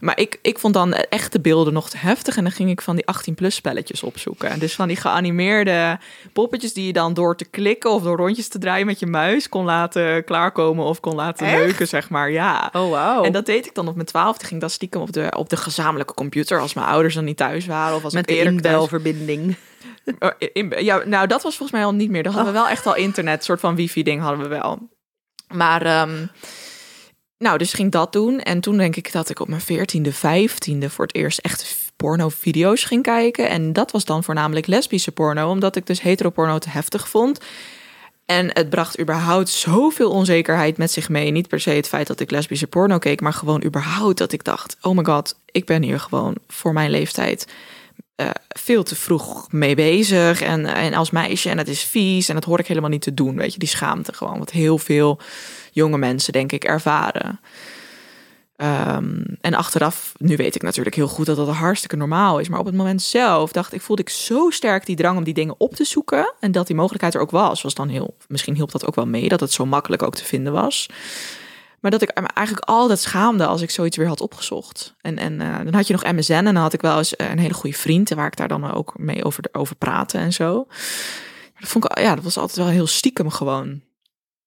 [0.00, 2.36] Maar ik, ik vond dan echte beelden nog te heftig.
[2.36, 4.50] En dan ging ik van die 18-plus spelletjes opzoeken.
[4.50, 5.98] En dus van die geanimeerde
[6.32, 9.48] poppetjes die je dan door te klikken of door rondjes te draaien met je muis
[9.48, 11.56] kon laten klaarkomen of kon laten Echt?
[11.58, 12.30] leuken, zeg maar.
[12.30, 12.70] Ja.
[12.72, 13.22] Oh, wauw.
[13.24, 14.44] En dat deed ik dan op mijn twaalfde.
[14.46, 17.66] Ging dat stiekem op de, op de gezamenlijke computer als mijn ouders dan niet thuis
[17.66, 17.96] waren.
[17.96, 18.52] Of als met ik de eerder
[18.92, 19.56] inbelverbinding.
[20.18, 22.22] Oh, in- ja, nou, dat was volgens mij al niet meer.
[22.22, 24.88] Dan hadden we wel echt al internet, soort van wifi-ding hadden we wel.
[25.54, 26.26] Maar, ehm,
[27.38, 28.40] nou, dus ging dat doen.
[28.40, 32.84] En toen denk ik dat ik op mijn veertiende, vijftiende voor het eerst echt porno-video's
[32.84, 33.48] ging kijken.
[33.48, 37.40] En dat was dan voornamelijk lesbische porno, omdat ik dus heteroporno te heftig vond.
[38.26, 41.30] En het bracht überhaupt zoveel onzekerheid met zich mee.
[41.30, 44.44] Niet per se het feit dat ik lesbische porno keek, maar gewoon überhaupt dat ik
[44.44, 47.46] dacht: oh my god, ik ben hier gewoon voor mijn leeftijd
[48.16, 50.40] eh, veel te vroeg mee bezig.
[50.40, 53.14] En, en als meisje, en het is vies en dat hoor ik helemaal niet te
[53.14, 53.36] doen.
[53.36, 55.20] Weet je, die schaamte gewoon, wat heel veel
[55.72, 57.40] jonge mensen, denk ik, ervaren.
[58.56, 62.48] Ehm, en achteraf, nu weet ik natuurlijk heel goed dat dat hartstikke normaal is.
[62.48, 65.34] Maar op het moment zelf dacht ik, voelde ik zo sterk die drang om die
[65.34, 66.34] dingen op te zoeken.
[66.40, 67.62] En dat die mogelijkheid er ook was.
[67.62, 70.24] Was dan heel, misschien hielp dat ook wel mee, dat het zo makkelijk ook te
[70.24, 70.88] vinden was.
[71.80, 74.94] Maar dat ik me eigenlijk altijd schaamde als ik zoiets weer had opgezocht.
[75.00, 77.30] En, en eh, dan had je nog MSN en dan had ik wel eens eh,
[77.30, 78.10] een hele goede vriend...
[78.10, 80.66] waar ik daar dan ook mee over, over praatte en zo.
[81.60, 83.82] Dat vond ik, ja, dat was altijd wel heel stiekem gewoon.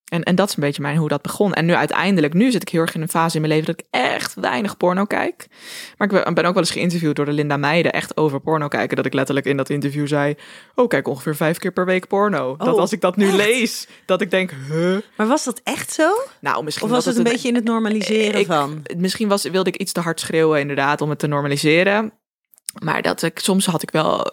[0.09, 1.53] En, en dat is een beetje mijn, hoe dat begon.
[1.53, 3.75] En nu uiteindelijk, nu zit ik heel erg in een fase in mijn leven...
[3.75, 5.47] dat ik echt weinig porno kijk.
[5.97, 7.91] Maar ik ben, ook wel eens geïnterviewd door de Linda Meijden...
[7.91, 8.95] echt over porno kijken.
[8.95, 10.35] Dat ik letterlijk in dat interview zei...
[10.75, 12.55] oh, kijk ongeveer vijf keer per week porno.
[12.57, 13.35] dat Oh, als ik dat nu echt?
[13.35, 14.51] lees, dat ik denk...
[14.69, 14.97] huh?
[15.17, 16.09] Maar was dat echt zo?
[16.41, 18.83] Nou, misschien Of was het een een- beetje in het normaliseren ik, van?
[18.97, 22.13] Misschien was, wilde ik iets te hard schreeuwen, inderdaad, om het te normaliseren.
[22.83, 24.31] Maar dat ik, soms had ik wel,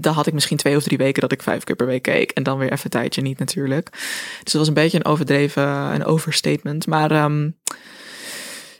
[0.00, 2.30] dan had ik misschien twee of drie weken dat ik vijf keer per week keek.
[2.30, 3.88] En dan weer even een tijdje niet natuurlijk.
[4.42, 6.86] Dus dat was een beetje een overdreven, een overstatement.
[6.86, 7.50] Maar ehm,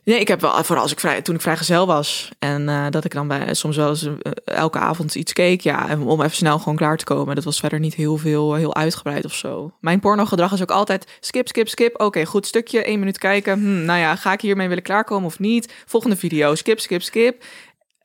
[0.05, 2.31] nee, ik heb wel, vooral als ik vrij, toen ik vrijgezel was.
[2.39, 5.61] En eh, dat ik dan bij, soms wel eens eh, elke avond iets keek.
[5.61, 7.35] Ja, om even snel gewoon klaar te komen.
[7.35, 9.73] Dat was verder niet heel veel, heel uitgebreid of zo.
[9.81, 12.01] Mijn pornogedrag is ook altijd skip, skip, skip.
[12.01, 13.59] Oké, goed stukje, één minuut kijken.
[13.59, 15.73] Hm, nou ja, ga ik hiermee willen klaarkomen of niet?
[15.87, 17.45] Volgende video, skip, skip, skip.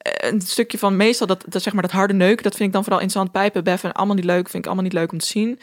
[0.05, 2.73] Eh, Een stukje van meestal dat, dat zeg maar dat harde neuken, dat vind ik
[2.73, 3.33] dan vooral interessant.
[3.33, 4.49] Pijpen, beffen, allemaal niet leuk.
[4.49, 5.59] Vind ik allemaal niet leuk om te zien.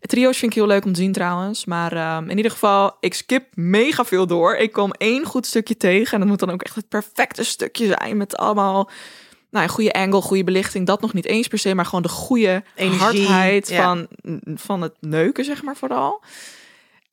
[0.00, 1.64] Trio's vind ik heel leuk om te zien trouwens.
[1.64, 4.56] Maar ehm, in ieder geval, ik skip mega veel door.
[4.56, 6.12] Ik kom één goed stukje tegen.
[6.12, 8.16] En dat moet dan ook echt het perfecte stukje zijn.
[8.16, 8.90] Met allemaal
[9.50, 10.86] nou, ja, goede angle, goede belichting.
[10.86, 11.74] Dat nog niet eens per se.
[11.74, 13.82] Maar gewoon de goede Energie, hardheid ja.
[13.82, 14.08] van,
[14.54, 16.22] van het neuken, zeg maar vooral.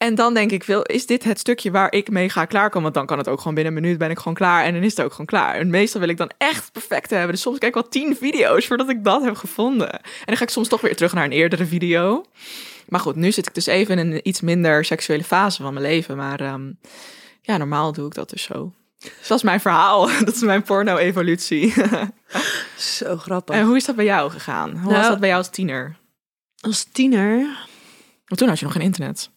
[0.04, 2.82] En dan denk ik, wel, is dit het stukje waar ik mee ga klaarkomen?
[2.82, 4.64] Want dan kan het ook gewoon binnen een minuut ben ik gewoon klaar.
[4.64, 5.56] En dan is het ook gewoon klaar.
[5.56, 7.32] En meestal wil ik dan echt perfect hebben.
[7.32, 9.92] Dus soms kijk ik wel tien video's voordat ik dat heb gevonden.
[9.92, 12.26] En dan ga ik soms toch weer terug naar een eerdere video.
[12.88, 15.86] Maar goed, nu zit ik dus even in een iets minder seksuele fase van mijn
[15.86, 16.18] leven.
[16.18, 16.72] Maar ehm,
[17.42, 18.74] ja, normaal doe ik dat dus zo.
[18.98, 20.08] Dus dat is mijn verhaal.
[20.26, 21.74] Dat is mijn porno-evolutie.
[22.78, 23.56] Zo grappig.
[23.56, 24.72] en hoe is dat bij jou gegaan?
[24.72, 25.96] Hoe was Nou, dat bij jou als tiener?
[26.60, 27.40] Als tiener
[28.26, 29.32] Want toen had je nog geen internet.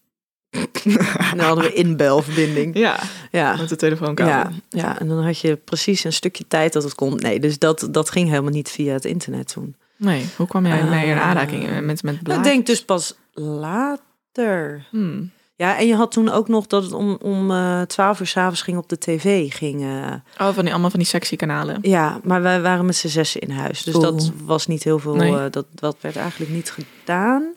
[0.50, 2.78] En dan hadden we inbelverbinding.
[2.78, 2.98] Ja,
[3.30, 3.56] Ja.
[3.56, 4.32] met de telefoonkabel.
[4.32, 7.14] Ja, ja, en dan had je precies een stukje tijd dat het kon.
[7.16, 9.76] Nee, dus dat, dat ging helemaal niet via het internet toen.
[9.96, 11.22] Nee, hoe kwam jij mee in Ah.
[11.22, 12.46] aanraking met, met Ik blaadjes?
[12.46, 14.86] denk dus pas later.
[14.90, 15.30] Hmm.
[15.58, 18.62] Ja, en je had toen ook nog dat het om, om eh 12 uur s'avonds
[18.62, 19.52] ging op de tv.
[19.54, 20.12] Ging, eh,
[20.46, 21.78] Oh, van die, allemaal van die sexy kanalen.
[21.82, 23.82] ja, maar wij waren met z'n zessen in huis.
[23.82, 25.14] Dus dat was niet heel veel.
[25.14, 25.36] Nee.
[25.36, 27.54] eh, dat, dat werd eigenlijk niet gedaan.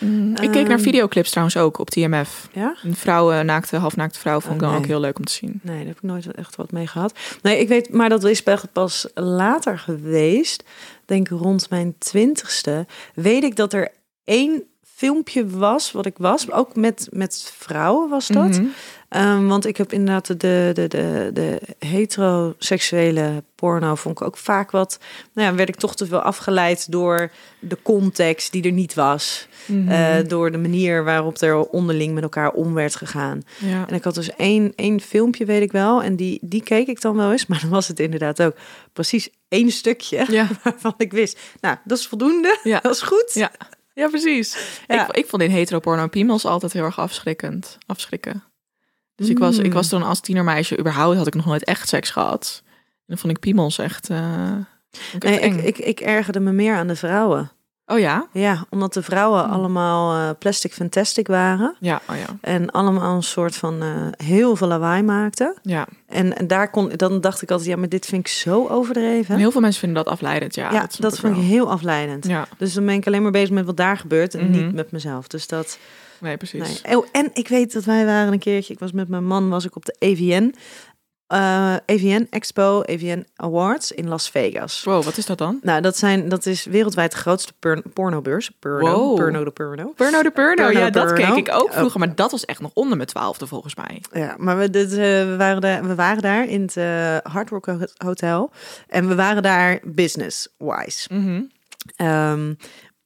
[0.00, 0.82] Mm, ik keek naar Ehm.
[0.82, 2.48] videoclips trouwens ook op TMF.
[2.52, 2.74] Ja?
[2.82, 4.90] Een vrouw, naakte, halfnaakte vrouw, vond ik Oh, dan ook nee.
[4.90, 5.60] heel leuk om te zien.
[5.62, 7.14] Nee, daar heb ik nooit echt wat mee gehad.
[7.42, 10.64] Nee, ik weet, maar dat is pas- pas later geweest.
[11.04, 12.86] Denk rond mijn twintigste.
[13.14, 13.88] Weet ik dat er
[14.24, 14.62] één
[14.94, 16.50] filmpje was wat ik was.
[16.50, 18.48] Ook met, met vrouwen was dat.
[18.48, 18.64] Mhm.
[19.10, 24.70] Ehm, want ik heb inderdaad de, de, de, de heteroseksuele porno vond ik ook vaak
[24.70, 24.98] wat.
[25.32, 29.48] Nou ja, werd ik toch te veel afgeleid door de context die er niet was.
[29.66, 29.88] Mhm.
[29.88, 33.42] Eh, door de manier waarop er onderling met elkaar om werd gegaan.
[33.58, 33.88] ja.
[33.88, 36.02] En ik had dus één, één filmpje, weet ik wel.
[36.02, 37.46] En die, die keek ik dan wel eens.
[37.50, 38.54] Maar dan was het inderdaad ook
[38.92, 40.48] precies één stukje Ja.
[40.62, 41.38] waarvan ik wist.
[41.60, 42.58] Nou, dat is voldoende.
[42.62, 42.80] Ja.
[42.90, 43.30] Dat is goed.
[43.34, 43.50] Ja.
[43.94, 44.78] ja, precies.
[44.86, 47.78] Ik, ik vond in heteroporno piemels altijd heel erg afschrikkend.
[47.86, 48.44] Afschrikken.
[49.20, 52.10] Dus ik was, ik was toen als tienermeisje, überhaupt had ik nog nooit echt seks
[52.10, 52.62] gehad.
[52.66, 54.52] En dan vond ik piemels echt, eh,
[55.12, 57.50] ik Nee, ik, ik, ik ergerde me meer aan de vrouwen.
[57.86, 58.26] Oh ja?
[58.32, 59.52] Ja, omdat de vrouwen Hmm.
[59.52, 61.76] allemaal eh, plastic fantastic waren.
[61.80, 62.26] Ja, oh ja.
[62.40, 65.54] En allemaal een soort van eh, heel veel lawaai maakten.
[65.62, 65.86] Ja.
[66.06, 69.36] En, en daar kon, dan dacht ik altijd, ja, maar dit vind ik zo overdreven.
[69.36, 70.72] Heel veel mensen vinden dat afleidend, ja.
[70.72, 72.26] ja, dat snap dat ik vond ik heel afleidend.
[72.26, 74.64] Ja, Dus dan ben ik alleen maar bezig met wat daar gebeurt en Mhm.
[74.64, 75.26] niet met mezelf.
[75.26, 75.78] Dus dat.
[76.20, 76.82] Nee, precies.
[76.82, 76.96] Nee.
[76.96, 78.72] Oh, en ik weet dat wij waren een keertje.
[78.72, 80.54] Ik was met mijn man, was ik op de AVN.
[81.26, 84.82] eh AVN Expo, AVN Awards in Las Vegas.
[84.84, 85.58] Wow, wat is dat dan?
[85.62, 88.50] Nou, dat, zijn, dat is wereldwijd de grootste porn- pornobeurs.
[88.58, 89.16] Porno, Wow.
[89.16, 89.92] porno de porno.
[89.96, 91.98] Purno de Purno ja, dat keek ik ook vroeger.
[91.98, 94.02] Maar dat was echt nog onder mijn twaalfde volgens mij.
[94.12, 97.50] Ja, maar we, dit, eh, we, waren daar, we waren daar in het eh, Hard
[97.50, 98.50] Rock Ho- Hotel.
[98.88, 101.08] En we waren daar business-wise.
[101.14, 101.42] Mhm.
[101.96, 102.54] Ehm,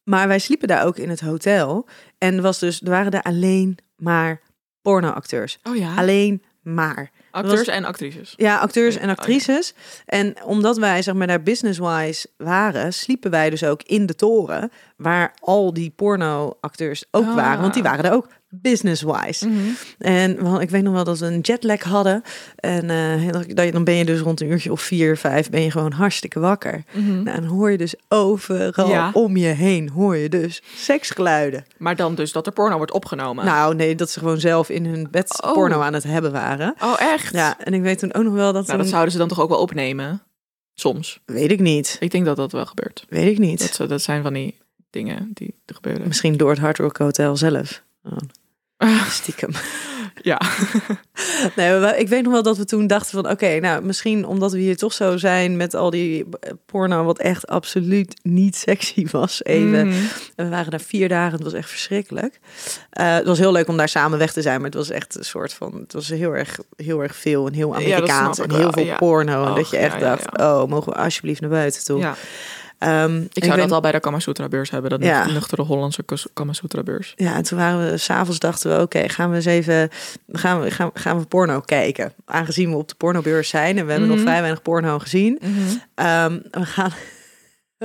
[0.04, 1.88] maar wij sliepen daar ook in het hotel.
[2.18, 4.40] En er, was dus, er waren daar alleen maar
[4.82, 5.58] pornoacteurs.
[5.62, 7.10] Oh ja, Alleen maar.
[7.30, 8.32] acteurs was- en actrices.
[8.36, 9.12] Ja, acteurs en Oh, ja.
[9.12, 9.74] actrices.
[10.06, 14.70] En omdat wij zeg maar daar business-wise waren, sliepen wij dus ook in de toren
[14.96, 17.34] waar al die pornoacteurs ook Ah.
[17.34, 18.28] waren, want die waren er ook
[18.62, 19.48] business-wise.
[19.48, 19.58] Mhm.
[19.98, 22.22] En wel, ik weet nog wel dat we een jetlag hadden.
[22.56, 22.86] En
[23.56, 26.40] je- dan ben je dus rond een uurtje of vier, vijf, ben je gewoon hartstikke
[26.40, 26.84] wakker.
[26.92, 27.22] Mhm.
[27.22, 29.10] Nou, dan hoor je dus overal Ja.
[29.12, 31.64] om je heen, hoor je dus seksgeluiden.
[31.78, 33.44] Maar dan dus dat er porno wordt opgenomen.
[33.44, 35.52] Nou nee, dat ze gewoon zelf in hun bed Oh.
[35.52, 36.74] porno aan het hebben waren.
[36.82, 37.32] oh, echt?
[37.34, 38.66] Ja, en ik weet toen ook nog wel dat...
[38.66, 40.22] Nou, dat zouden ze dan toch ook wel opnemen?
[40.74, 41.20] Soms.
[41.26, 41.96] Weet ik niet.
[42.00, 43.04] Ik denk dat dat wel gebeurt.
[43.08, 43.76] Weet ik niet.
[43.78, 44.58] Dat, dat zijn van die
[44.90, 46.06] dingen die er gebeuren.
[46.06, 47.82] Misschien door het Hard Rock Hotel zelf.
[48.04, 48.16] Oh,
[49.20, 49.50] stiekem.
[50.22, 50.40] Ja.
[51.56, 53.30] Nee, maar ik weet nog wel dat we toen dachten van...
[53.30, 55.56] oké, nou, misschien omdat we hier toch zo zijn...
[55.56, 59.78] met al die eh, porno wat echt absoluut niet sexy was even.
[59.78, 62.40] En we waren daar vier dagen, het was echt verschrikkelijk.
[62.90, 64.56] Eh, het was heel leuk om daar samen weg te zijn...
[64.56, 65.74] maar het was echt een soort van...
[65.74, 68.36] het was heel erg, heel erg veel en heel Ja, Amerikaans...
[68.36, 68.96] snap en heel wel, veel ja.
[68.96, 69.44] porno.
[69.46, 70.62] en dat je echt ja, ja, dacht, ja.
[70.62, 71.98] oh, mogen we alsjeblieft naar buiten toe.
[72.00, 72.14] ja.
[72.84, 74.90] Ehm, Ik zou dat al bij de Kamasutra beurs hebben.
[74.90, 75.26] Dat Ja.
[75.26, 77.12] nuchtere Hollandse Kamasutra beurs.
[77.16, 79.88] Ja, en toen waren we, s'avonds dachten we, oké, gaan we eens even,
[80.32, 82.12] gaan we, gaan, gaan we porno kijken.
[82.24, 84.16] Aangezien we op de pornobeurs zijn en we hebben Mhm.
[84.18, 85.40] nog vrij weinig porno gezien.
[85.94, 86.90] Ehm, we gaan...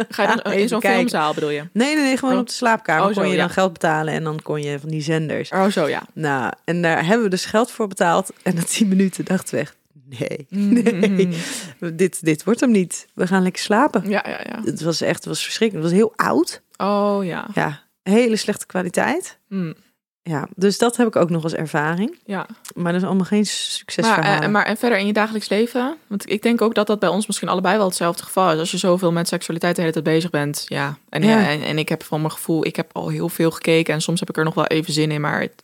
[0.09, 1.63] Ga je dan in zo'n filmzaal bedoel je?
[1.73, 2.39] Nee, nee, nee, gewoon Oh.
[2.39, 4.89] op de slaapkamer Oh, zo, kon je dan geld betalen en dan kon je van
[4.89, 5.49] die zenders.
[5.49, 6.01] Oh, zo ja.
[6.13, 8.31] Nou, en daar hebben we dus geld voor betaald.
[8.43, 9.75] En na tien minuten dachten we echt,
[10.19, 11.33] nee, nee, Mhm.
[11.95, 13.07] dit, dit wordt hem niet.
[13.13, 14.09] We gaan lekker slapen.
[14.09, 14.61] Ja, ja, ja.
[14.63, 15.87] Het was echt, het was verschrikkelijk.
[15.87, 16.61] Het was heel oud.
[16.77, 17.47] Oh ja.
[17.53, 19.37] Ja, hele slechte kwaliteit.
[19.47, 19.73] Mm,
[20.21, 22.19] Ja, dus dat heb ik ook nog als ervaring.
[22.25, 22.45] ja.
[22.75, 24.41] Maar dat is allemaal geen Maar, succesverhalen.
[24.43, 25.97] eh, maar en verder in je dagelijks leven?
[26.07, 28.59] Want ik denk ook dat dat bij ons misschien allebei wel hetzelfde geval is.
[28.59, 30.65] Als je zoveel met seksualiteit de hele tijd bezig bent.
[30.67, 30.97] Ja.
[31.09, 31.47] En, ja.
[31.49, 33.93] en, en ik heb van mijn gevoel, ik heb al heel veel gekeken.
[33.93, 35.21] En soms heb ik er nog wel even zin in.
[35.21, 35.63] Maar het-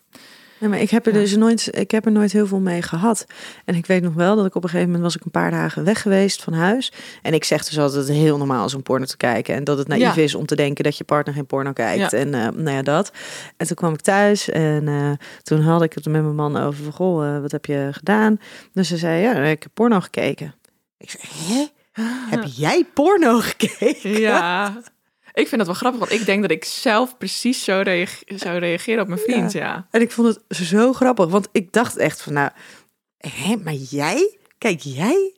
[0.60, 1.20] Nee, maar ik heb er Ja.
[1.20, 3.26] dus nooit, ik heb er nooit heel veel mee gehad.
[3.66, 5.52] En ik weet nog wel dat ik op een gegeven moment was ik een paar
[5.52, 6.92] dagen weg geweest van huis.
[7.22, 9.56] En ik zeg dus altijd het heel normaal is om porno te kijken.
[9.56, 10.22] En dat het naïef Ja.
[10.22, 12.12] is om te denken dat je partner geen porno kijkt.
[12.12, 12.18] Ja.
[12.18, 13.12] En eh, nou ja, dat.
[13.58, 15.12] En toen kwam ik thuis en eh,
[15.44, 18.38] toen had ik het met mijn man over van, goh, eh, wat heb je gedaan?
[18.74, 20.54] Dus ze zei, ja, ik heb porno gekeken.
[20.98, 21.66] Ik zei, hè?
[22.30, 24.20] Heb jij porno gekeken?
[24.20, 24.74] ja.
[25.36, 28.58] Ik vind dat wel grappig, want ik denk dat ik zelf precies zo reage- zou
[28.58, 29.52] reageren op mijn vriend.
[29.52, 29.88] Ja.
[29.92, 32.50] En ik vond het zo grappig, want ik dacht echt van, nou,
[33.18, 34.38] hè, maar jij?
[34.58, 35.36] Kijk jij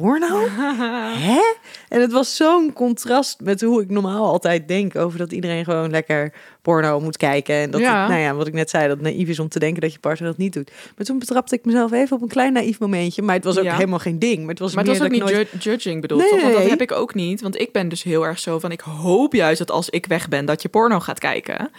[0.00, 0.40] porno?
[1.28, 1.40] Hè?
[1.88, 5.90] En het was zo'n contrast met hoe ik normaal altijd denk over dat iedereen gewoon
[5.90, 7.54] lekker porno moet kijken.
[7.54, 8.00] En dat, Ja.
[8.00, 9.98] het, nou ja, wat ik net zei, dat naïef is om te denken dat je
[9.98, 10.70] partner dat niet doet.
[10.96, 13.22] Maar toen betrapte ik mezelf even op een klein naïef momentje.
[13.22, 13.74] Maar het was ook Ja.
[13.74, 14.38] helemaal geen ding.
[14.38, 15.62] Maar het was Maar het meer was ook dat niet nooit...
[15.64, 16.40] ju- judging bedoeld, Nee, toch?
[16.42, 17.40] Want dat heb ik ook niet.
[17.40, 18.70] Want ik ben dus heel erg zo van...
[18.72, 21.70] ik hoop juist dat als ik weg ben, dat je porno gaat kijken.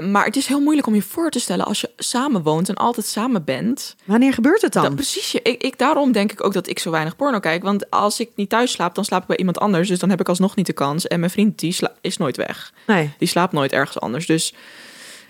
[0.00, 1.64] Maar het is heel moeilijk om je voor te stellen...
[1.64, 3.96] als je samen woont en altijd samen bent.
[4.04, 4.82] Wanneer gebeurt het dan?
[4.82, 7.62] Dat, precies, ik, ik, daarom denk ik ook dat ik zo weinig porno kijk.
[7.62, 9.88] Want als ik niet thuis slaap, dan slaap ik bij iemand anders.
[9.88, 11.06] Dus dan heb ik alsnog niet de kans.
[11.06, 12.72] En mijn vriend, die sla- is nooit weg.
[12.86, 13.10] Nee.
[13.18, 14.26] Die slaapt nooit ergens anders.
[14.26, 14.54] Dus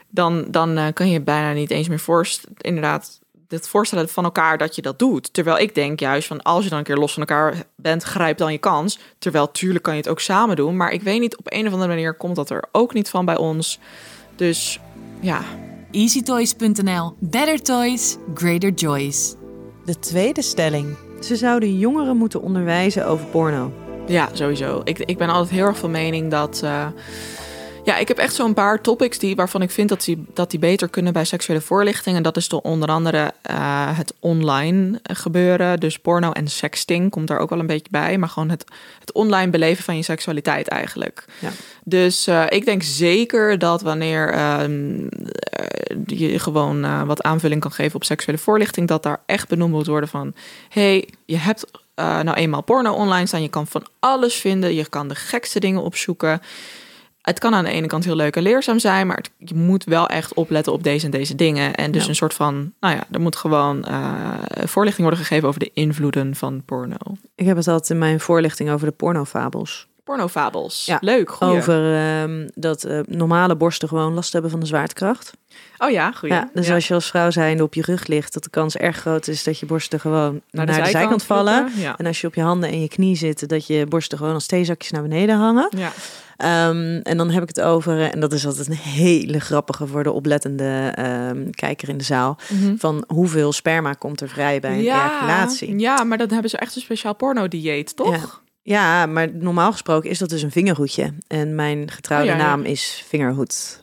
[0.09, 2.56] dan, dan eh, kan je bijna niet eens meer voorstellen...
[2.61, 5.33] inderdaad, het voorstellen van elkaar dat je dat doet.
[5.33, 8.38] Terwijl ik denk juist van als je dan een keer los van elkaar bent, grijp
[8.38, 8.98] dan je kans.
[9.18, 10.76] Terwijl tuurlijk kan je het ook samen doen.
[10.76, 13.24] Maar ik weet niet, op een of andere manier komt dat er ook niet van
[13.24, 13.78] bij ons.
[14.40, 14.81] Dus
[15.20, 15.40] ja,
[15.90, 17.14] EasyToys.nl.
[17.18, 19.35] Better toys, greater joys.
[19.85, 20.96] De tweede stelling.
[21.20, 23.72] Ze zouden jongeren moeten onderwijzen over porno.
[24.07, 24.81] Ja, sowieso.
[24.85, 26.61] Ik, ik ben altijd heel erg van mening dat.
[26.64, 26.87] eh,
[27.84, 30.58] ja, ik heb echt zo'n paar topics die, waarvan ik vind dat die, dat die
[30.58, 32.16] beter kunnen bij seksuele voorlichting.
[32.16, 35.80] En dat is door onder andere eh, het online gebeuren.
[35.80, 38.18] Dus porno en sexting komt daar ook wel een beetje bij.
[38.18, 38.64] Maar gewoon het,
[38.98, 41.24] het online beleven van je seksualiteit eigenlijk.
[41.38, 41.50] Ja.
[41.84, 47.94] Dus eh, ik denk zeker dat wanneer ehm, eh, je gewoon wat aanvulling kan geven
[47.94, 50.34] op seksuele voorlichting, dat daar echt benoemd moet worden van:
[50.68, 51.64] hey, je hebt
[51.94, 55.82] nou eenmaal porno online staan, je kan van alles vinden, je kan de gekste dingen
[55.82, 56.40] opzoeken.
[57.22, 59.85] Het kan aan de ene kant heel leuk en leerzaam zijn, maar het- je moet
[59.85, 61.74] wel echt opletten op deze en deze dingen.
[61.74, 62.09] En dus Ja.
[62.09, 66.35] een soort van, nou ja, er moet gewoon eh, voorlichting worden gegeven over de invloeden
[66.35, 66.96] van porno.
[67.35, 69.88] Ik heb het altijd in mijn voorlichting over de pornofabels.
[70.04, 70.85] Pornofabels.
[70.87, 71.56] Ja, Leuk, goeie.
[71.56, 75.33] Over ehm, dat eh, normale borsten gewoon last hebben van de zwaartekracht.
[75.78, 76.35] Oh ja, goeie.
[76.35, 78.96] Ja, dus als je als vrouw zijnde op je rug ligt, dat de kans erg
[78.96, 81.54] groot is dat je borsten gewoon naar, de, zijkant, vallen.
[81.56, 81.80] vloeken.
[81.80, 81.94] Ja.
[81.98, 84.46] En als je op je handen en je knie zit, dat je borsten gewoon als
[84.46, 85.68] theezakjes naar beneden hangen.
[85.76, 85.90] ja.
[86.40, 89.87] Ehm, en dan heb ik het over, eh, en dat is altijd een hele grappige
[89.87, 92.38] voor de oplettende ehm, kijker in de zaal,
[92.76, 95.79] van hoeveel sperma komt er vrij bij een ejaculatie.
[95.79, 98.42] Ja, maar dan hebben ze echt een speciaal porno-dieet, toch?
[98.62, 101.14] Ja, maar normaal gesproken is dat dus een vingerhoedje.
[101.26, 102.48] En mijn getrouwde Oh ja, ja.
[102.48, 103.83] naam is Vingerhoed.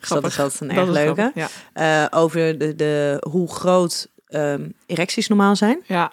[0.00, 1.32] Dus dat is altijd een erg leuke.
[1.34, 1.48] Ja.
[1.72, 5.82] Eh, over de, de, hoe groot ehm, erecties normaal zijn.
[5.86, 6.10] ja.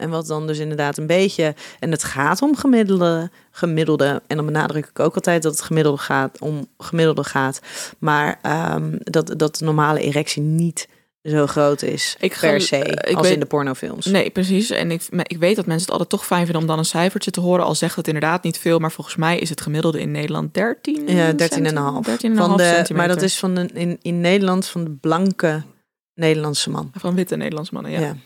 [0.00, 1.54] En wat dan dus inderdaad een beetje...
[1.78, 4.22] En het gaat om gemiddelde, gemiddelde.
[4.26, 7.60] En dan benadruk ik ook altijd dat het gemiddelde gaat om gemiddelde gaat.
[7.98, 10.88] Maar ehm, dat, dat de normale erectie niet
[11.22, 14.06] zo groot is Ik per gel- se eh, ik als weet- in de pornofilms.
[14.06, 14.70] Nee, precies.
[14.70, 17.30] En ik, ik weet dat mensen het altijd toch fijn vinden om dan een cijfertje
[17.30, 17.64] te horen.
[17.64, 18.78] Al zegt het inderdaad niet veel.
[18.78, 21.02] Maar volgens mij is het gemiddelde in Nederland 13.
[21.08, 21.36] Ja, 13,5.
[21.36, 22.96] 13,5 Van de, centimeter.
[22.96, 25.62] maar dat is van de, in, in Nederland van de blanke
[26.14, 26.90] Nederlandse man.
[26.94, 28.00] Van witte Nederlandse mannen, ja.
[28.00, 28.16] Ja.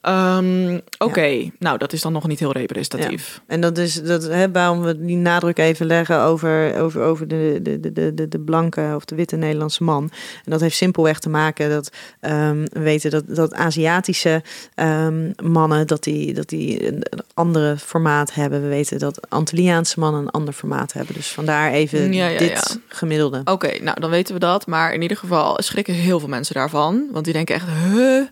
[0.00, 3.40] Ehm, Oké, nou dat is dan nog niet heel representatief.
[3.46, 7.58] En dat is dat, hè, waarom we die nadruk even leggen over, over, over de,
[7.62, 10.10] de, de, de, de, blanke of de witte Nederlandse man.
[10.44, 14.42] En dat heeft simpelweg te maken dat ehm, we weten dat, dat Aziatische
[14.74, 18.62] ehm, mannen dat die, dat die een, een andere formaat hebben.
[18.62, 21.14] We weten dat Antilliaanse mannen een ander formaat hebben.
[21.14, 22.80] Dus vandaar even Ja, ja, dit ja.
[22.88, 23.40] gemiddelde.
[23.44, 24.66] Oké, nou dan weten we dat.
[24.66, 27.06] Maar in ieder geval schrikken heel veel mensen daarvan.
[27.12, 28.22] Want die denken echt, huh?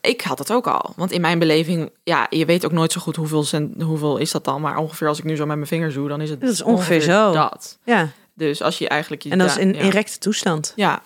[0.00, 0.92] Ik had het ook al.
[0.96, 4.30] Want in mijn beleving, ja, je weet ook nooit zo goed hoeveel, cent, hoeveel is
[4.30, 4.60] dat dan.
[4.60, 6.62] Maar ongeveer als ik nu zo met mijn vinger zoe, dan is het Dat is
[6.62, 7.32] ongeveer zo.
[7.32, 7.78] dat.
[7.84, 9.22] Ja, Dus als je eigenlijk...
[9.22, 9.80] Je en dat is in ja.
[9.80, 10.72] erecte toestand.
[10.76, 11.02] Ja.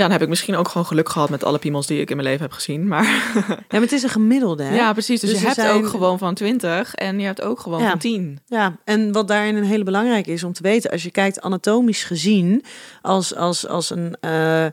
[0.00, 2.28] Dan heb ik misschien ook gewoon geluk gehad met alle piemels die ik in mijn
[2.28, 2.88] leven heb gezien.
[2.88, 3.04] Maar
[3.36, 4.62] Ja, maar het is een gemiddelde.
[4.62, 4.74] Hè?
[4.74, 5.20] ja, precies.
[5.20, 7.90] Dus, Dus je hebt zijn- ook gewoon van 20 en je hebt ook gewoon Ja.
[7.90, 8.38] van 10.
[8.46, 12.04] Ja, en wat daarin een hele belangrijke is om te weten, als je kijkt anatomisch
[12.04, 12.64] gezien,
[13.02, 14.66] als, als, als, een, eh,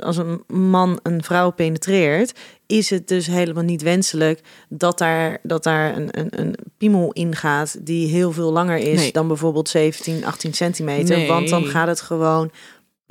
[0.00, 2.32] als een man een vrouw penetreert,
[2.66, 7.36] is het dus helemaal niet wenselijk dat daar, dat daar een, een, een piemel in
[7.36, 9.12] gaat die heel veel langer is Nee.
[9.12, 11.16] dan bijvoorbeeld 17, 18 centimeter.
[11.16, 11.28] Nee.
[11.28, 12.50] Want dan gaat het gewoon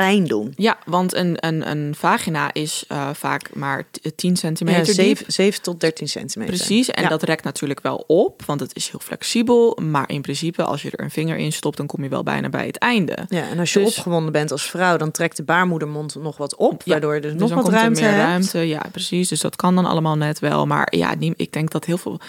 [0.05, 0.53] pijn doen.
[0.55, 4.95] Ja, want een, een, een vagina is eh, vaak maar t- 10 centimeter Ja, diep.
[5.17, 6.55] 7, 7 tot 13 centimeter.
[6.55, 7.09] Precies, en Ja.
[7.09, 9.77] dat rekt natuurlijk wel op, want het is heel flexibel.
[9.81, 12.49] Maar in principe, als je er een vinger in stopt, dan kom je wel bijna
[12.49, 13.17] bij het einde.
[13.29, 16.55] Ja, en als je Dus- opgewonden bent als vrouw, dan trekt de baarmoedermond nog wat
[16.55, 18.23] op, Ja, waardoor je dus, Dus nog dan wat komt er ruimte meer hebt.
[18.27, 18.59] ruimte.
[18.59, 19.27] Ja, precies.
[19.27, 20.65] Dus dat kan dan allemaal net wel.
[20.65, 22.19] Maar ja, ik denk dat heel veel.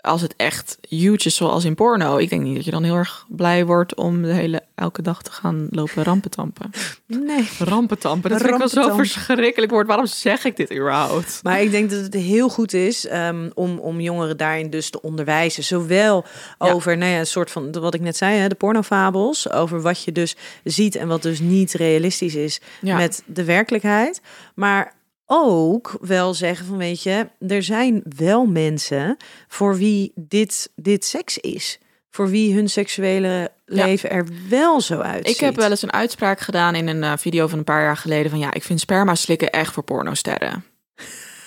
[0.00, 2.94] Als het echt huge is, zoals in porno, ik denk niet dat je dan heel
[2.94, 6.70] erg blij wordt om de hele elke dag te gaan lopen rampetampen.
[7.06, 7.48] Nee.
[7.58, 9.06] Rampetampen, dat vind ik wel Rampetampen.
[9.06, 9.86] verschrikkelijk woord.
[9.86, 11.40] Waarom zeg ik dit überhaupt?
[11.42, 15.02] Maar ik denk dat het heel goed is ehm, om, om jongeren daarin dus te
[15.02, 15.64] onderwijzen.
[15.64, 16.24] Zowel
[16.58, 16.70] Ja.
[16.72, 19.50] over, nou ja, een soort van, wat ik net zei, hè, de pornofabels.
[19.50, 22.96] Over wat je dus ziet en wat dus niet realistisch is Ja.
[22.96, 24.20] met de werkelijkheid.
[24.54, 24.96] Maar
[25.30, 29.16] ook wel zeggen van weet je, er zijn wel mensen
[29.48, 31.78] voor wie dit, dit seks is.
[32.10, 35.34] Voor wie hun seksuele leven er wel zo uitziet.
[35.34, 37.96] Ik heb wel eens een uitspraak gedaan in een eh, video van een paar jaar
[37.96, 40.64] geleden van ja, ik vind sperma slikken echt voor pornosterren.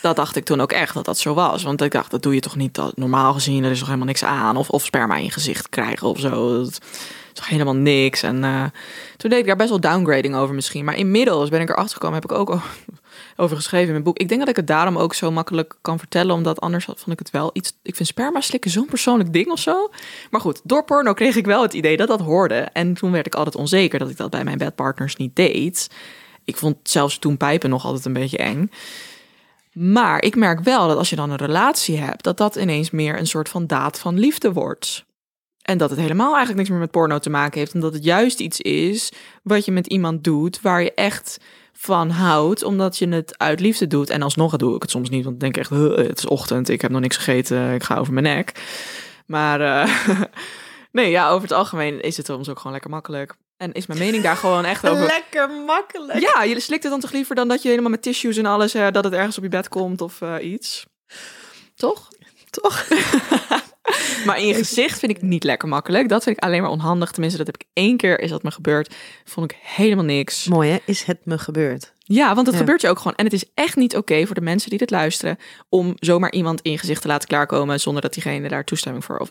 [0.01, 1.63] Dat dacht ik toen ook echt dat dat zo was.
[1.63, 3.63] Want ik dacht, dat doe je toch niet dat, normaal gezien.
[3.63, 4.57] Er is toch helemaal niks aan.
[4.57, 6.57] Of, of sperma in je gezicht krijgen of zo.
[6.57, 6.79] Dat is
[7.34, 8.23] toch helemaal niks.
[8.23, 8.63] En eh,
[9.17, 10.86] toen deed ik daar best wel downgrading over misschien.
[10.86, 12.61] Maar inmiddels ben ik erachter gekomen, heb ik ook
[13.36, 14.17] over geschreven in mijn boek.
[14.17, 16.36] Ik denk dat ik het daarom ook zo makkelijk kan vertellen.
[16.36, 17.74] Omdat anders vond ik het wel iets...
[17.82, 19.91] Ik vind sperma slikken zo'n persoonlijk ding of zo.
[20.30, 22.55] Maar goed, door porno kreeg ik wel het idee dat dat hoorde.
[22.55, 25.89] En toen werd ik altijd onzeker dat ik dat bij mijn bedpartners niet deed.
[26.45, 28.72] Ik vond zelfs toen pijpen nog altijd een beetje eng.
[29.74, 33.19] Maar ik merk wel dat als je dan een relatie hebt, dat dat ineens meer
[33.19, 35.05] een soort van daad van liefde wordt.
[35.61, 37.74] En dat het helemaal eigenlijk niks meer met porno te maken heeft.
[37.74, 39.11] En dat het juist iets is
[39.43, 41.38] wat je met iemand doet waar je echt
[41.74, 44.09] van houdt, omdat je het uit liefde doet.
[44.09, 46.69] En alsnog doe ik het soms niet, want ik denk echt, "Huh, het is ochtend,
[46.69, 48.53] ik heb nog niks gegeten, ik ga over mijn nek.
[49.26, 49.95] Maar eh,
[50.91, 53.36] nee, ja, over het algemeen is het soms ook gewoon lekker makkelijk.
[53.57, 55.05] En is mijn mening daar gewoon echt over.
[55.17, 56.19] Lekker makkelijk.
[56.19, 58.74] Ja, je slikt het dan toch liever dan dat je helemaal met tissues en alles,
[58.74, 60.86] eh, dat het ergens op je bed komt of eh, iets.
[61.76, 62.07] Toch?
[62.49, 62.86] Toch?
[64.25, 66.09] Maar in je gezicht vind ik niet lekker makkelijk.
[66.09, 67.11] Dat vind ik alleen maar onhandig.
[67.11, 68.95] Tenminste, dat heb ik één keer is dat me gebeurd.
[69.25, 70.47] Vond ik helemaal niks.
[70.47, 71.93] Mooi hè, is het me gebeurd?
[71.99, 72.61] Ja, want het Ja.
[72.61, 73.15] gebeurt je ook gewoon.
[73.15, 75.37] En het is echt niet oké voor de mensen die dit luisteren...
[75.69, 77.79] om zomaar iemand in je gezicht te laten klaarkomen...
[77.79, 79.17] zonder dat diegene daar toestemming voor...
[79.17, 79.29] of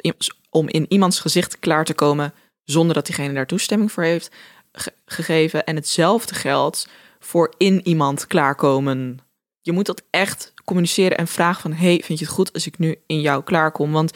[0.51, 2.35] om in iemands gezicht klaar te komen...
[2.65, 4.31] zonder dat diegene daar toestemming voor heeft
[4.73, 5.65] ge- gegeven.
[5.65, 6.89] En hetzelfde geldt
[7.21, 9.19] voor in iemand klaarkomen.
[9.61, 11.73] Je moet dat echt communiceren en vragen van...
[11.73, 13.93] hey, vind je het goed als ik nu in jou klaarkom?
[13.93, 14.13] Want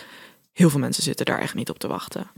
[0.55, 2.30] heel veel mensen zitten daar echt niet op te wachten.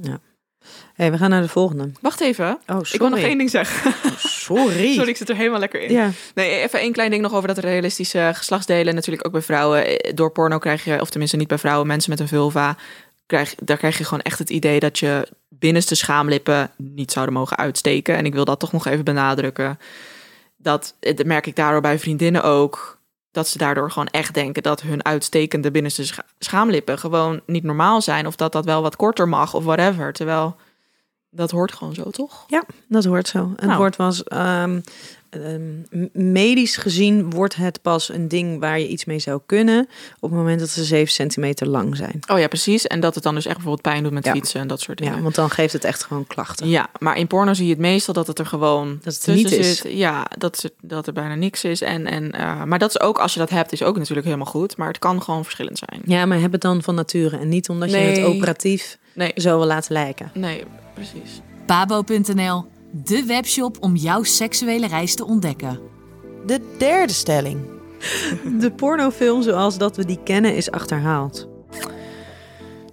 [0.95, 1.91] hey, we gaan naar de volgende.
[2.01, 2.47] Wacht even.
[2.47, 2.93] Oh, sorry.
[2.93, 3.93] Ik wil nog één ding zeggen.
[4.19, 4.93] Sorry.
[4.95, 5.93] Sorry, ik zit er helemaal lekker in.
[5.93, 6.11] Ja.
[6.35, 8.95] Nee, even één klein ding nog over dat realistische geslachtsdelen.
[8.95, 9.99] Natuurlijk ook bij vrouwen.
[10.15, 12.77] Door porno krijg je, of tenminste niet bij vrouwen, mensen met een vulva.
[13.27, 17.57] Krijg, daar krijg je gewoon echt het idee dat je binnenste schaamlippen niet zouden mogen
[17.57, 18.17] uitsteken.
[18.17, 19.79] En ik wil dat toch nog even benadrukken.
[20.57, 22.96] Dat, dat merk ik daardoor bij vriendinnen ook.
[23.37, 28.01] Dat ze daardoor gewoon echt denken dat hun uitstekende binnenste scha- schaamlippen gewoon niet normaal
[28.03, 28.27] zijn.
[28.27, 30.13] Of dat dat wel wat korter mag of whatever.
[30.13, 30.57] Terwijl
[31.31, 32.45] dat hoort gewoon zo, toch?
[32.47, 33.53] Ja, dat hoort zo.
[33.57, 33.79] Het Nou.
[33.79, 34.81] woord was ehm,
[35.31, 35.63] ehm,
[36.33, 39.89] medisch gezien wordt het pas een ding waar je iets mee zou kunnen
[40.21, 42.21] op het moment dat ze 7 centimeter lang zijn.
[42.31, 42.87] Oh ja, precies.
[42.87, 44.33] En dat het dan dus echt bijvoorbeeld pijn doet met Ja.
[44.33, 45.15] fietsen en dat soort dingen.
[45.17, 46.69] Ja, want dan geeft het echt gewoon klachten.
[46.69, 49.35] Ja, maar in porno zie je het meestal dat het er gewoon Dat het tussen
[49.35, 49.77] niet is.
[49.79, 49.93] zit.
[49.93, 51.81] Ja, dat, dat er bijna niks is.
[51.81, 54.47] En, en, eh, maar dat is ook, als je dat hebt, is ook natuurlijk helemaal
[54.47, 54.77] goed.
[54.77, 56.03] Maar het kan gewoon verschillend zijn.
[56.05, 59.59] Ja, maar heb het dan van nature en niet omdat je het operatief Nee, zo
[59.59, 60.31] wil laten lijken.
[60.35, 60.65] nee,
[60.95, 61.41] precies.
[61.67, 62.65] Pabo.nl,
[63.05, 65.81] de webshop om jouw seksuele reis te ontdekken.
[66.47, 67.61] De derde stelling.
[68.61, 71.49] De pornofilm zoals dat we die kennen is achterhaald.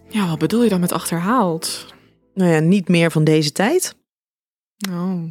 [0.10, 1.86] Ja, wat bedoel je dan met achterhaald?
[2.34, 3.96] Nou ja, niet meer van deze tijd.
[4.90, 5.24] Oh.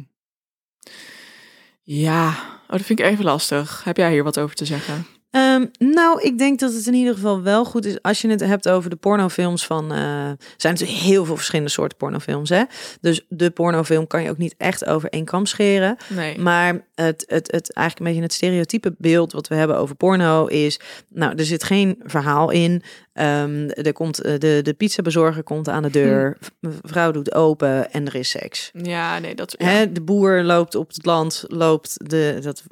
[1.81, 2.27] Ja,
[2.63, 3.83] oh, dat vind ik even lastig.
[3.83, 5.05] Heb jij hier wat over te zeggen?
[5.53, 8.39] Ehm, nou, ik denk dat het in ieder geval wel goed is als je het
[8.39, 9.91] hebt over de pornofilms van.
[9.91, 9.97] eh,
[10.29, 12.63] er zijn natuurlijk heel veel verschillende soorten pornofilms, hè?
[13.01, 15.97] Dus de pornofilm kan je ook niet echt over één kam scheren.
[16.15, 16.37] Nee.
[16.39, 20.45] Maar het, het, het eigenlijk een beetje het stereotype beeld wat we hebben over porno
[20.45, 20.79] is,
[21.09, 22.83] nou, er zit geen verhaal in.
[23.13, 26.47] Ehm, er komt eh, de, de pizzabezorger komt aan de deur, v-
[26.81, 28.71] vrouw doet open en er is seks.
[28.81, 29.55] Ja, nee, dat...
[29.57, 29.65] Ja.
[29.65, 32.37] Hè, de boer loopt op het land, loopt de.
[32.41, 32.63] Dat,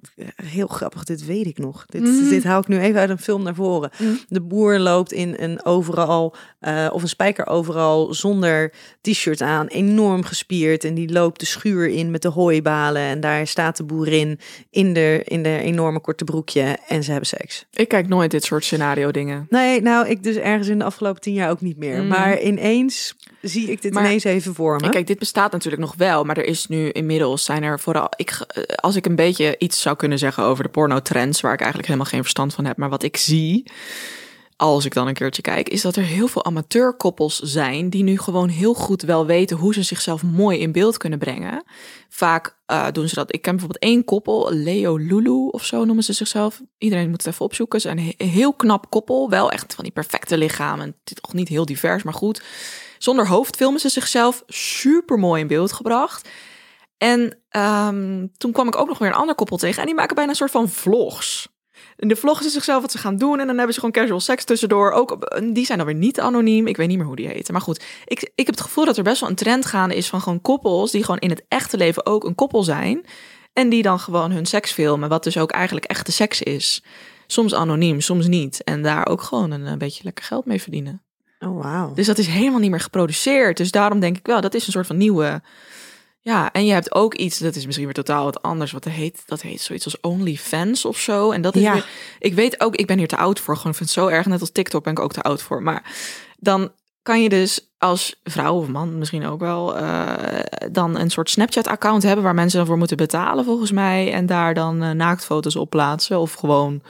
[0.44, 1.86] heel grappig, dit weet ik nog.
[1.86, 2.30] Dit, Mhm.
[2.30, 3.90] dit haal ik nu even uit een film naar voren.
[3.98, 4.12] Mhm.
[4.28, 10.24] De boer loopt in een overal, eh, of een spijker overal, zonder t-shirt aan, enorm
[10.24, 10.84] gespierd.
[10.84, 13.02] En die loopt de schuur in met de hooibalen.
[13.02, 17.30] En daar staat de boerin in de, in de enorme korte broekje en ze hebben
[17.30, 17.66] seks.
[17.74, 19.46] Ik kijk nooit dit soort scenario dingen.
[19.50, 22.02] Nee, nou, ik dus ergens in de afgelopen tien jaar ook niet meer.
[22.02, 22.08] Mm.
[22.08, 24.90] Maar ineens zie ik dit Maar- ineens even voor me.
[24.90, 28.10] Kijk, dit bestaat natuurlijk nog wel, maar er is nu inmiddels zijn er vooral.
[28.16, 31.60] Ik, eh, als ik een beetje iets zou kunnen zeggen over de pornotrends, waar ik
[31.60, 33.72] eigenlijk helemaal geen verstand van heb, maar wat ik zie,
[34.62, 38.18] als ik dan een keertje kijk, is dat er heel veel amateurkoppels zijn die nu
[38.18, 41.64] gewoon heel goed wel weten hoe ze zichzelf mooi in beeld kunnen brengen.
[42.10, 43.34] Vaak eh, doen ze dat.
[43.34, 46.62] Ik ken bijvoorbeeld één koppel, Leo Lulu of zo noemen ze zichzelf.
[46.78, 47.82] Iedereen moet het even opzoeken.
[47.82, 50.86] Ze zijn een he- heel knap koppel, wel echt van die perfecte lichamen.
[50.86, 52.42] Het is toch niet heel divers, maar goed.
[52.98, 56.30] Zonder hoofd filmen ze zichzelf super mooi in beeld gebracht.
[56.98, 59.80] En ehm, toen kwam ik ook nog weer een ander koppel tegen.
[59.80, 61.48] En die maken bijna een soort van vlogs.
[62.02, 63.40] In de vloggen ze zichzelf wat ze gaan doen.
[63.40, 64.92] En dan hebben ze gewoon casual seks tussendoor.
[64.92, 66.68] Ook, op- en die zijn dan weer niet anoniem.
[66.68, 67.54] Ik weet niet meer hoe die heten.
[67.54, 70.10] Maar goed, ik, ik heb het gevoel dat er best wel een trend gaande is
[70.10, 70.92] van gewoon koppels.
[70.92, 73.06] die gewoon in het echte leven ook een koppel zijn.
[73.54, 76.84] En die dan gewoon hun seks filmen, wat dus ook eigenlijk echte seks is.
[77.28, 78.64] Soms anoniem, soms niet.
[78.64, 81.02] En daar ook gewoon een, een beetje lekker geld mee verdienen.
[81.40, 81.94] Oh, wauw.
[81.94, 83.58] Dus dat is helemaal niet meer geproduceerd.
[83.58, 85.42] Dus daarom denk ik wel, dat is een soort van nieuwe.
[86.24, 88.72] Ja, en je hebt ook iets, dat is misschien weer totaal wat anders.
[88.72, 91.32] Wat heet, dat heet zoiets als OnlyFans of zo.
[91.32, 91.74] En dat is Ja.
[91.74, 91.86] weer,
[92.20, 93.56] ik weet ook, ik ben hier te oud voor.
[93.56, 94.26] Gewoon, ik vind het zo erg.
[94.26, 95.64] Net als TikTok ben ik ook te oud voor.
[95.64, 95.84] Maar
[96.38, 100.40] dan kan je dus als vrouw of man misschien ook wel eh,
[100.72, 104.54] dan een soort Snapchat-account hebben waar mensen dan voor moeten betalen volgens mij en daar
[104.54, 106.82] dan eh, naaktfoto's op plaatsen of gewoon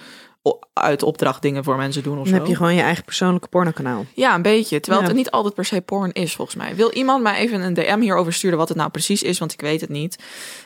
[0.73, 2.39] uit opdracht dingen voor mensen doen of Dan zo.
[2.39, 4.05] heb je gewoon je eigen persoonlijke pornokanaal.
[4.13, 4.79] Ja, een beetje.
[4.79, 5.07] Terwijl Ja.
[5.09, 6.75] het niet altijd per se porn is, volgens mij.
[6.75, 9.39] Wil iemand mij even een DM hierover sturen wat het nou precies is?
[9.39, 10.17] Want ik weet het niet.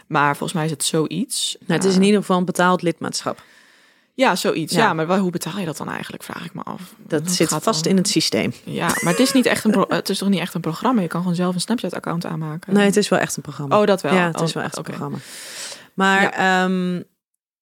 [0.07, 1.55] Maar volgens mij is het zoiets.
[1.59, 3.43] Nou, het is in ieder geval een betaald lidmaatschap.
[4.13, 4.73] Ja, zoiets.
[4.73, 4.79] Ja.
[4.79, 6.81] Ja, maar hoe betaal je dat dan eigenlijk, vraag ik me af.
[6.97, 7.91] Dat zit vast dan?
[7.91, 8.53] in het systeem.
[8.63, 11.01] Ja, maar het is, niet echt een pro- het is toch niet echt een programma?
[11.01, 12.73] Je kan gewoon zelf een Snapchat-account aanmaken.
[12.73, 13.79] Nee, het is wel echt een programma.
[13.79, 14.13] Oh, dat wel.
[14.13, 15.17] Ja, het is Oh, wel echt een programma.
[15.93, 16.63] Maar ja.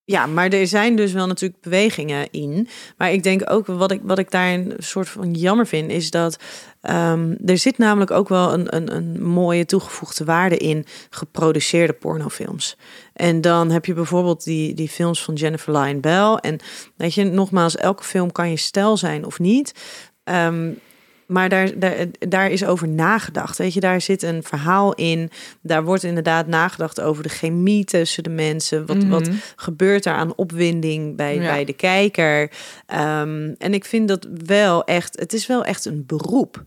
[0.05, 2.67] Ja, maar er zijn dus wel natuurlijk bewegingen in.
[2.97, 6.11] Maar ik denk ook, wat ik, wat ik daar een soort van jammer vind, is
[6.11, 6.39] dat
[6.81, 12.77] ehm, er zit namelijk ook wel een, een, een mooie toegevoegde waarde in geproduceerde pornofilms.
[13.13, 16.33] En dan heb je bijvoorbeeld die, die films van Jennifer Lyon Bell.
[16.33, 16.59] En
[16.95, 19.73] weet je, nogmaals, elke film kan je stijl zijn of niet.
[20.23, 20.71] Ehm,
[21.27, 23.57] maar daar, daar, daar is over nagedacht.
[23.57, 25.29] Weet je, daar zit een verhaal in.
[25.61, 28.85] Daar wordt inderdaad nagedacht over de chemie tussen de mensen.
[28.85, 29.09] Wat, Mhm.
[29.09, 31.41] wat gebeurt er aan opwinding bij, Ja.
[31.51, 32.51] bij de kijker?
[32.85, 36.63] Ehm, en ik vind dat wel echt, het is wel echt een beroep.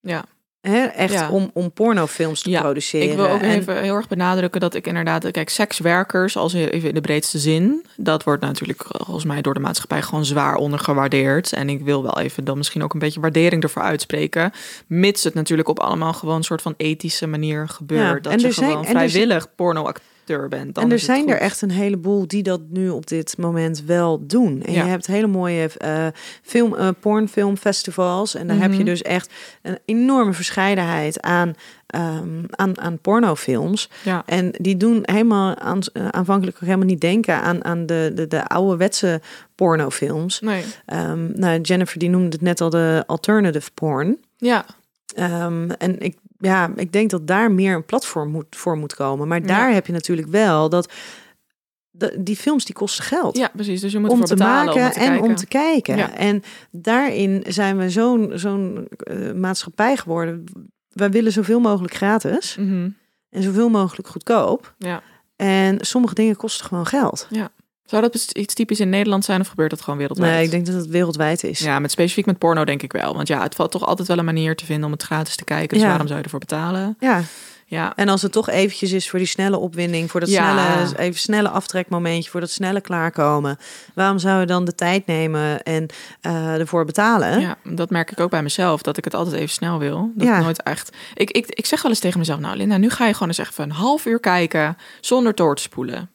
[0.00, 0.24] Ja.
[0.62, 1.30] Echt Ja.
[1.30, 3.10] om, om pornofilms te Ja, produceren.
[3.10, 6.88] Ik wil ook En- even heel erg benadrukken dat ik inderdaad, kijk, sekswerkers, als even
[6.88, 11.52] in de breedste zin, dat wordt natuurlijk volgens mij door de maatschappij gewoon zwaar ondergewaardeerd.
[11.52, 14.52] En ik wil wel even dan misschien ook een beetje waardering ervoor uitspreken,
[14.86, 18.00] mits het natuurlijk op allemaal gewoon een soort van ethische manier gebeurt.
[18.24, 21.70] Ja, dat en je gewoon zijn- vrijwillig pornoacteur Dan en er zijn er echt een
[21.70, 24.62] heleboel die dat nu op dit moment wel doen.
[24.62, 24.82] En Ja.
[24.84, 26.06] je hebt hele mooie eh
[26.42, 28.34] film, eh, pornfilmfestivals.
[28.34, 28.84] En daar heb je Mhm.
[28.86, 29.30] dus echt
[29.62, 31.54] een enorme verscheidenheid aan,
[31.86, 33.90] ehm, aan, aan pornofilms.
[34.04, 34.22] Ja.
[34.26, 38.26] En die doen helemaal aan, eh, aanvankelijk ook helemaal niet denken aan, aan de, de,
[38.26, 39.20] de ouderwetse
[39.54, 40.40] pornofilms.
[40.40, 40.64] Nee.
[40.86, 44.18] Ehm, nou, Jennifer die noemde het net al de alternative porn.
[44.36, 44.64] Ja,
[45.14, 49.28] Ehm, en ik, ja, ik denk dat daar meer een platform moet, voor moet komen.
[49.28, 49.46] Maar Ja.
[49.46, 50.92] daar heb je natuurlijk wel dat
[51.90, 53.36] de, die films die kosten geld.
[53.36, 53.80] ja, precies.
[53.80, 55.24] Dus je moet om te betalen maken om te en kijken.
[55.28, 55.96] om te kijken.
[55.96, 56.14] Ja.
[56.14, 60.44] En daarin zijn we zo'n zo'n eh, maatschappij geworden.
[60.88, 62.88] Wij willen zoveel mogelijk gratis Mhm.
[63.30, 64.74] en zoveel mogelijk goedkoop.
[64.78, 65.02] Ja.
[65.36, 67.28] En sommige dingen kosten gewoon geld.
[67.84, 70.32] Zou dat iets typisch in Nederland zijn of gebeurt dat gewoon wereldwijd?
[70.34, 71.58] Nee, ik denk dat het wereldwijd is.
[71.58, 73.14] Ja, met specifiek met porno denk ik wel.
[73.14, 75.44] Want ja, het valt toch altijd wel een manier te vinden om het gratis te
[75.44, 75.68] kijken.
[75.68, 75.86] Dus Ja.
[75.88, 76.96] waarom zou je ervoor betalen?
[77.00, 77.22] ja.
[77.66, 80.52] Ja, En als het toch eventjes is voor die snelle opwinding, voor dat Ja.
[80.52, 83.56] snelle, even snelle aftrekmomentje, voor dat snelle klaarkomen.
[83.94, 85.86] Waarom zou je dan de tijd nemen en
[86.20, 87.40] eh, ervoor betalen?
[87.40, 88.82] ja, dat merk ik ook bij mezelf.
[88.82, 90.10] Dat ik het altijd even snel wil.
[90.14, 90.36] Dat Ja.
[90.36, 90.96] ik nooit echt...
[91.14, 92.40] Ik, ik, ik zeg wel eens tegen mezelf...
[92.40, 94.76] Nou Linda, nu ga je gewoon eens even een half uur kijken...
[95.00, 96.10] zonder door te spoelen.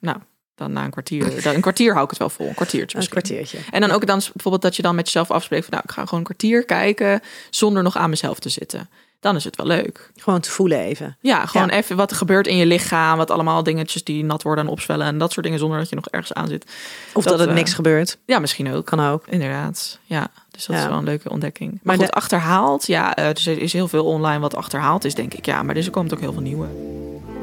[0.00, 0.16] Nou,
[0.54, 1.42] dan na een kwartier...
[1.42, 2.48] Dan, een kwartier hou ik het wel vol.
[2.48, 3.58] Een kwartiertje Een kwartiertje.
[3.70, 5.64] En dan ook dan bijvoorbeeld dat je dan met jezelf afspreekt...
[5.64, 7.20] van nou, ik ga gewoon een kwartier kijken...
[7.50, 8.88] zonder nog aan mezelf te zitten.
[9.20, 10.10] Dan is het wel leuk.
[10.16, 11.16] Gewoon te voelen even.
[11.20, 11.72] Ja, gewoon Ja.
[11.72, 13.16] even wat er gebeurt in je lichaam.
[13.18, 15.06] Wat allemaal dingetjes die nat worden en opzwellen.
[15.06, 16.64] En dat soort dingen zonder dat je nog ergens aan zit.
[16.64, 16.72] Of
[17.12, 18.18] Dat, dat, het eh, niks gebeurt.
[18.26, 18.86] Ja, misschien ook.
[18.86, 19.24] Kan ook.
[19.28, 19.98] Inderdaad.
[20.04, 20.82] Ja, dus dat Ja.
[20.82, 21.70] is wel een leuke ontdekking.
[21.70, 22.86] Maar, Maar goed, de- achterhaald.
[22.86, 25.46] Ja, eh, dus er is heel veel online wat achterhaald is, denk ik.
[25.46, 26.66] Ja, maar dus er komt ook heel veel nieuwe.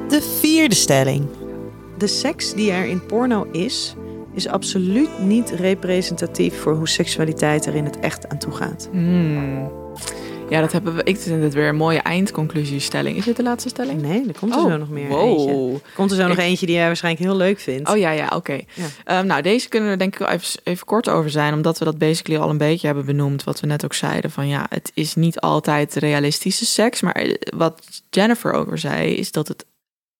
[0.10, 1.28] De vierde stelling.
[2.02, 3.96] De seks die er in porno is,
[4.34, 8.90] is absoluut niet representatief voor hoe seksualiteit er in het echt aan toe gaat.
[8.92, 9.72] Hmm.
[10.50, 11.04] Ja, dat hebben we.
[11.04, 13.18] Ik vind het weer een mooie eindconclusiestelling.
[13.18, 14.02] Is dit de laatste stelling?
[14.02, 15.40] Nee, er komt er Oh, zo nog meer wow.
[15.40, 15.82] eentje.
[15.96, 17.90] Komt er zo nog eentje die jij waarschijnlijk heel leuk vindt.
[17.90, 18.54] Oh ja, ja, oké.
[18.74, 18.86] Ja.
[19.04, 21.86] Ehm, nou, deze kunnen we denk ik wel even, even kort over zijn, omdat we
[21.86, 23.44] dat basically al een beetje hebben benoemd.
[23.44, 27.02] Wat we net ook zeiden: van ja, het is niet altijd realistische seks.
[27.02, 29.66] Maar eh, wat Jennifer over zei, is dat het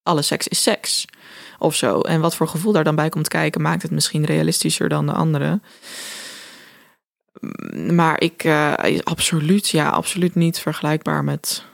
[0.04, 1.06] alle seks is seks.
[1.62, 2.00] Of zo.
[2.00, 5.12] En wat voor gevoel daar dan bij komt kijken, maakt het misschien realistischer dan de
[5.12, 5.60] andere.
[7.40, 11.66] Mm, Maar ik, eh, absoluut, ja, absoluut niet vergelijkbaar met.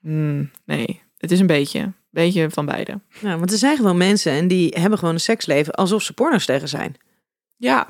[0.00, 1.92] Hmm, nee, het is een beetje.
[2.10, 3.00] Beetje van beide.
[3.20, 6.68] Ja, want er zijn gewoon mensen en die hebben gewoon een seksleven alsof ze pornosterren
[6.68, 6.96] zijn.
[7.56, 7.86] Ja,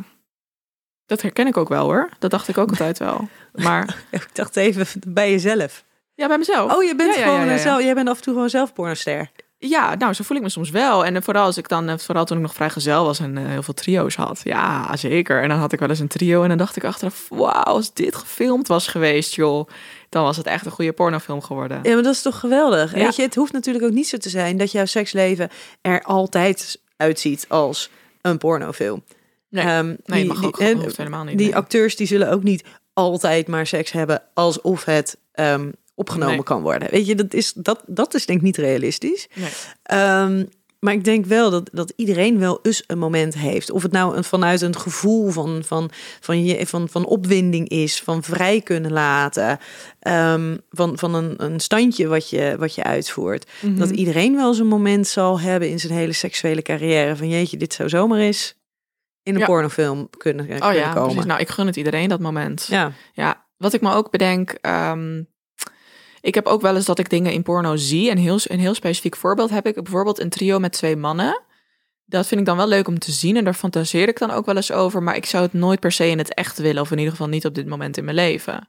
[1.07, 2.09] dat herken ik ook wel hoor.
[2.19, 3.29] Dat dacht ik ook altijd wel.
[3.65, 5.85] Maar Ik dacht even bij jezelf.
[6.15, 6.75] ja, bij mezelf.
[6.75, 7.59] Oh, je bent Ja, gewoon ja, ja, ja.
[7.59, 9.31] Zelf, jij bent af en toe gewoon zelf pornoster.
[9.69, 11.05] Ja, nou, zo voel ik me soms wel.
[11.05, 13.45] En eh, vooral als ik dan, eh, vooral toen ik nog vrijgezel was en eh,
[13.47, 14.41] heel veel trio's had.
[14.45, 15.43] Ja, zeker.
[15.43, 17.93] En dan had ik wel eens een trio en dan dacht ik achteraf, wauw, als
[17.95, 19.69] dit gefilmd was geweest, joh.
[20.09, 21.81] dan was het echt een goede pornofilm geworden.
[21.83, 22.95] Ja, maar dat is toch geweldig?
[22.97, 23.05] Ja.
[23.05, 25.49] Weet je, het hoeft natuurlijk ook niet zo te zijn dat jouw seksleven
[25.81, 27.91] er altijd uitziet als
[28.21, 29.03] een pornofilm.
[29.49, 31.39] Nee, Ehm, nee die- mag ook die- helemaal niet.
[31.39, 31.57] Die nee.
[31.57, 35.71] acteurs die zullen ook niet altijd maar seks hebben alsof het ehm,
[36.03, 36.43] opgenomen Nee.
[36.45, 36.91] kan worden.
[36.91, 39.29] Weet je, dat is, dat, dat is denk ik niet realistisch.
[39.35, 39.51] Nee.
[39.83, 40.45] Ehm,
[40.79, 43.71] maar ik denk wel dat, dat iedereen wel eens een moment heeft.
[43.71, 45.91] Of het nou een, vanuit een gevoel van, van,
[46.21, 49.59] van, je, van, van opwinding is, van vrij kunnen laten,
[50.01, 53.51] ehm, van, van een, een standje wat je, wat je uitvoert.
[53.61, 53.77] Mhm.
[53.79, 57.57] Dat iedereen wel eens een moment zal hebben in zijn hele seksuele carrière van jeetje,
[57.57, 58.55] dit zou zomaar eens
[59.23, 59.47] in een Ja.
[59.47, 61.09] pornofilm kunnen, kunnen Oh ja, komen.
[61.09, 61.25] precies.
[61.25, 62.67] Nou, ik gun het iedereen dat moment.
[62.71, 62.93] Ja.
[63.13, 64.51] Ja, wat ik me ook bedenk.
[64.51, 65.23] ehm,
[66.23, 68.11] ik heb ook wel eens dat ik dingen in porno zie.
[68.11, 71.41] En heel, een heel specifiek voorbeeld heb ik bijvoorbeeld een trio met twee mannen.
[72.05, 74.47] Dat vind ik dan wel leuk om te zien en daar fantaseer ik dan ook
[74.47, 75.03] wel eens over.
[75.03, 77.29] Maar ik zou het nooit per se in het echt willen, of in ieder geval
[77.29, 78.69] niet op dit moment in mijn leven.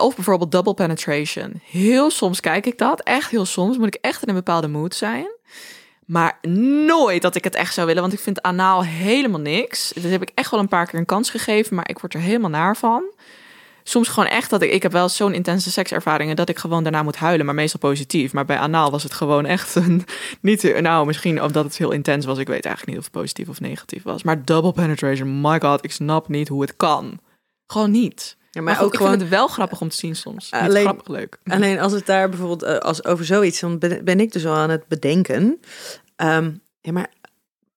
[0.00, 1.60] Of bijvoorbeeld double penetration.
[1.64, 3.78] Heel soms kijk ik dat, echt heel soms.
[3.78, 5.26] Moet ik echt in een bepaalde mood zijn.
[6.06, 6.38] Maar
[6.86, 9.92] nooit dat ik het echt zou willen, want ik vind anaal helemaal niks.
[9.94, 12.20] Dat heb ik echt wel een paar keer een kans gegeven, maar ik word er
[12.20, 13.02] helemaal naar van.
[13.88, 17.02] Soms gewoon echt dat ik, ik heb wel zo'n intense sekservaringen dat ik gewoon daarna
[17.02, 18.32] moet huilen, maar meestal positief.
[18.32, 20.04] Maar bij anaal was het gewoon echt een,
[20.40, 22.38] niet, nou misschien omdat het heel intens was.
[22.38, 24.22] Ik weet eigenlijk niet of het positief of negatief was.
[24.22, 27.20] Maar double penetration, my god, ik snap niet hoe het kan.
[27.66, 28.36] Gewoon niet.
[28.38, 30.50] Ja, Maar, maar, goed, ook ik gewoon vind het wel grappig om te zien soms.
[30.50, 31.38] Niet Alleen- grappig leuk.
[31.54, 34.54] Alleen als het daar bijvoorbeeld eh, als over zoiets, dan ben, ben ik dus al
[34.54, 35.60] aan het bedenken.
[36.16, 37.10] Ehm, ja, maar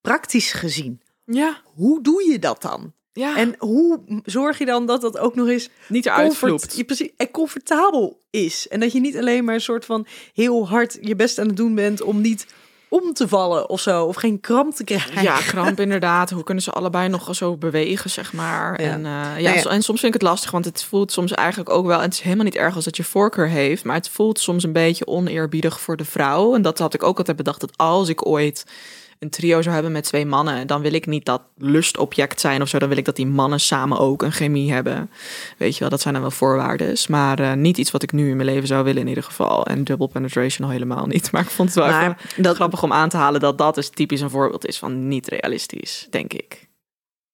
[0.01, 2.93] praktisch gezien, Ja, hoe doe je dat dan?
[3.13, 3.37] Ja.
[3.37, 6.75] En hoe zorg je dan dat dat ook nog eens niet eruit vloept.
[6.75, 8.67] je, precies, en comfortabel is?
[8.67, 11.57] En dat je niet alleen maar een soort van heel hard je best aan het
[11.57, 12.45] doen bent om niet
[12.91, 15.23] om te vallen of zo, of geen kramp te krijgen.
[15.23, 16.29] Ja, kramp inderdaad.
[16.29, 18.81] Hoe kunnen ze allebei nog zo bewegen, zeg maar.
[18.81, 18.89] Ja.
[18.89, 19.69] En, eh, ja, Nou ja.
[19.69, 21.99] en soms vind ik het lastig, want het voelt soms eigenlijk ook wel...
[21.99, 23.83] Het is helemaal niet erg als dat je voorkeur heeft...
[23.83, 26.55] maar het voelt soms een beetje oneerbiedig voor de vrouw.
[26.55, 28.65] En dat had ik ook altijd bedacht, dat als ik ooit
[29.21, 30.67] een trio zou hebben met twee mannen...
[30.67, 32.79] dan wil ik niet dat lustobject zijn of zo.
[32.79, 35.09] Dan wil ik dat die mannen samen ook een chemie hebben.
[35.57, 36.97] Weet je wel, dat zijn dan wel voorwaarden.
[37.09, 39.65] Maar eh, niet iets wat ik nu in mijn leven zou willen in ieder geval.
[39.65, 41.29] En double penetration al helemaal niet.
[41.31, 43.75] Maar ik vond het wel even Maar dat, grappig om aan te halen dat dat
[43.75, 46.69] dus typisch een voorbeeld is van niet realistisch, denk ik.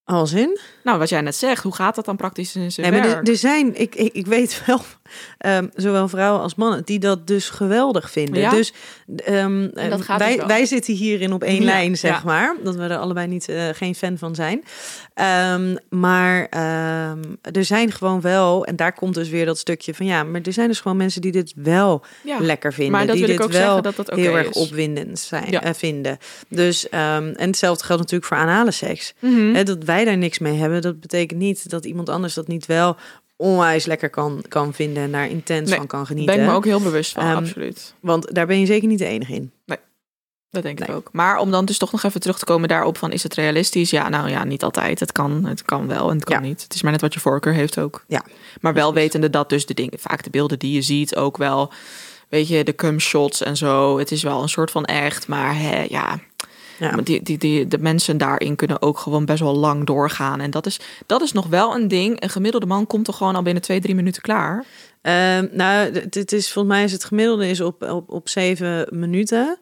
[0.07, 0.59] Als in?
[0.83, 3.27] Nou, wat jij net zegt, hoe gaat dat dan praktisch in zijn Nee, maar werk?
[3.27, 4.81] er, er zijn, ik, ik, ik weet wel,
[5.37, 8.41] ehm, zowel vrouwen als mannen, die dat dus geweldig vinden.
[8.41, 8.49] Ja?
[8.49, 8.73] Dus
[9.15, 12.21] gaat wij, dus wij zitten hierin op één Ja, lijn, zeg ja.
[12.25, 12.55] maar.
[12.63, 14.63] Dat we er allebei niet, eh, geen fan van zijn.
[15.13, 16.49] Ehm, maar
[17.41, 20.53] er zijn gewoon wel, en daar komt dus weer dat stukje van ja, maar er
[20.53, 22.05] zijn dus gewoon mensen die dit wel
[22.39, 22.93] lekker vinden.
[22.93, 24.55] maar dat die wil ik dit ook wel zeggen dat dat heel erg is.
[24.55, 26.17] opwindend zijn, eh, vinden.
[26.49, 29.13] Dus, en hetzelfde geldt natuurlijk voor anale seks.
[29.53, 32.65] Hè, dat wij daar niks mee hebben, dat betekent niet dat iemand anders dat niet
[32.65, 32.95] wel
[33.35, 36.35] onwijs lekker kan, kan vinden en daar intens Nee, van kan genieten.
[36.35, 37.93] ben ik me ook heel bewust van, Ehm, absoluut.
[37.99, 39.51] Want daar ben je zeker niet de enige in.
[40.49, 40.95] Dat denk ik nee.
[40.97, 41.09] ook.
[41.11, 43.89] Maar om dan dus toch nog even terug te komen daarop van is het realistisch?
[43.89, 44.99] Ja, nou ja, niet altijd.
[44.99, 46.47] Het kan, het kan wel en het kan Ja.
[46.47, 46.63] niet.
[46.63, 48.03] Het is maar net wat je voorkeur heeft ook.
[48.07, 48.23] Ja,
[48.61, 51.71] Maar wel wetende dat dus de dingen, vaak de beelden die je ziet ook wel,
[52.29, 53.97] weet je, de cum shots en zo.
[53.99, 56.19] Het is wel een soort van echt, maar hè, ja,
[56.79, 56.95] Ja.
[56.95, 60.39] Die, die, die, de mensen daarin kunnen ook gewoon best wel lang doorgaan.
[60.39, 62.21] En dat is, dat is nog wel een ding.
[62.21, 64.65] Een gemiddelde man komt toch gewoon al binnen twee, drie minuten klaar.
[65.01, 69.57] Ehm, nou, dit is volgens mij is het gemiddelde is op, op, op zeven minuten.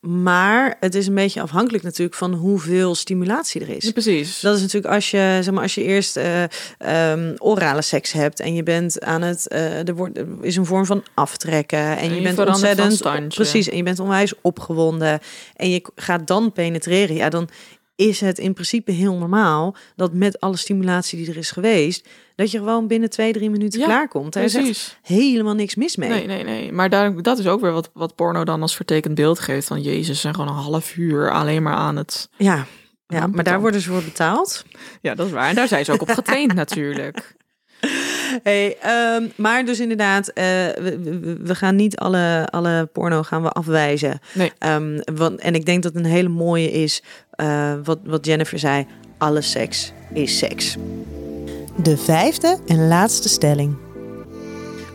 [0.00, 3.90] Maar het is een beetje afhankelijk natuurlijk van hoeveel stimulatie er is.
[3.90, 4.40] precies.
[4.40, 6.42] Dat is natuurlijk als je, zeg maar, als je eerst eh,
[6.78, 10.66] ehm, orale seks hebt en je bent aan het, eh er wordt er is een
[10.66, 15.20] vorm van aftrekken en, je, je bent ontzettend, precies, en je bent onwijs opgewonden
[15.56, 17.48] en je gaat dan penetreren, ja, dan
[18.00, 22.50] is het in principe heel normaal dat met alle stimulatie die er is geweest, dat
[22.50, 24.32] je gewoon binnen twee, drie minuten Ja, klaarkomt.
[24.32, 24.96] Daar is echt precies.
[25.02, 26.08] helemaal niks mis mee.
[26.08, 26.72] Nee, nee, nee.
[26.72, 29.66] Maar daar, dat is ook weer wat, wat porno dan als vertekend beeld geeft.
[29.66, 32.28] Van Jezus, zijn gewoon een half uur alleen maar aan het...
[32.36, 32.66] Ja,
[33.06, 34.64] ja maar daar worden ze voor betaald.
[35.00, 35.48] Ja, dat is waar.
[35.48, 37.38] En daar zijn ze ook op getraind natuurlijk.
[38.42, 43.42] Hey, ehm, maar dus inderdaad, eh, we, we- we gaan niet alle, alle porno gaan
[43.42, 44.18] we afwijzen.
[44.34, 44.52] Nee.
[44.58, 47.02] Ehm, want, en ik denk dat een hele mooie is,
[47.40, 48.86] eh, wat, wat Jennifer zei,
[49.18, 50.76] alle seks is seks.
[51.76, 53.76] De vijfde en laatste stelling.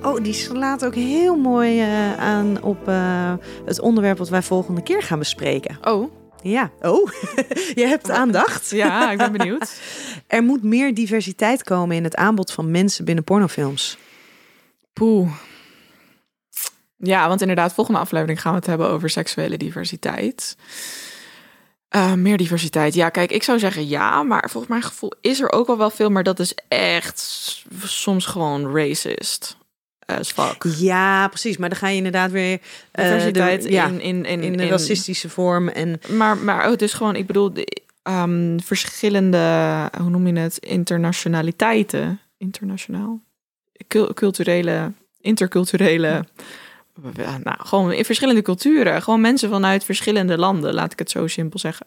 [0.04, 3.34] Oh, die slaat ook heel mooi eh, aan op eh,
[3.66, 5.78] het onderwerp wat wij volgende keer gaan bespreken.
[5.84, 6.72] Oh, Ja.
[6.82, 7.10] Oh,
[7.82, 8.70] je hebt aandacht.
[8.70, 9.74] ja, ik ben benieuwd.
[10.28, 13.98] Er moet meer diversiteit komen in het aanbod van mensen binnen pornofilms.
[14.94, 15.32] Poeh.
[16.98, 20.58] Ja, want inderdaad, volgende aflevering gaan we het hebben over seksuele diversiteit.
[21.96, 22.94] Eh, meer diversiteit.
[22.94, 25.90] Ja, kijk, ik zou zeggen ja, maar volgens mijn gevoel is er ook al wel
[25.90, 27.20] veel, maar dat is echt
[27.84, 29.58] soms gewoon racist.
[30.06, 30.64] as fuck.
[30.78, 31.58] Ja, precies.
[31.58, 32.60] Maar dan ga je inderdaad weer...
[32.92, 35.68] eh, Diversiteit de- ja, in, in, in, in racistische vorm.
[35.68, 39.38] En Maar, maar oh, het is gewoon, ik bedoel, de, ehm, verschillende,
[40.02, 42.20] hoe noem je het, internationaliteiten.
[42.38, 43.20] Internationaal?
[43.88, 44.92] Cul- culturele,
[45.22, 46.26] interculturele.
[47.44, 49.02] Nou, gewoon in verschillende culturen.
[49.02, 51.86] Gewoon mensen vanuit verschillende landen, laat ik het zo simpel zeggen.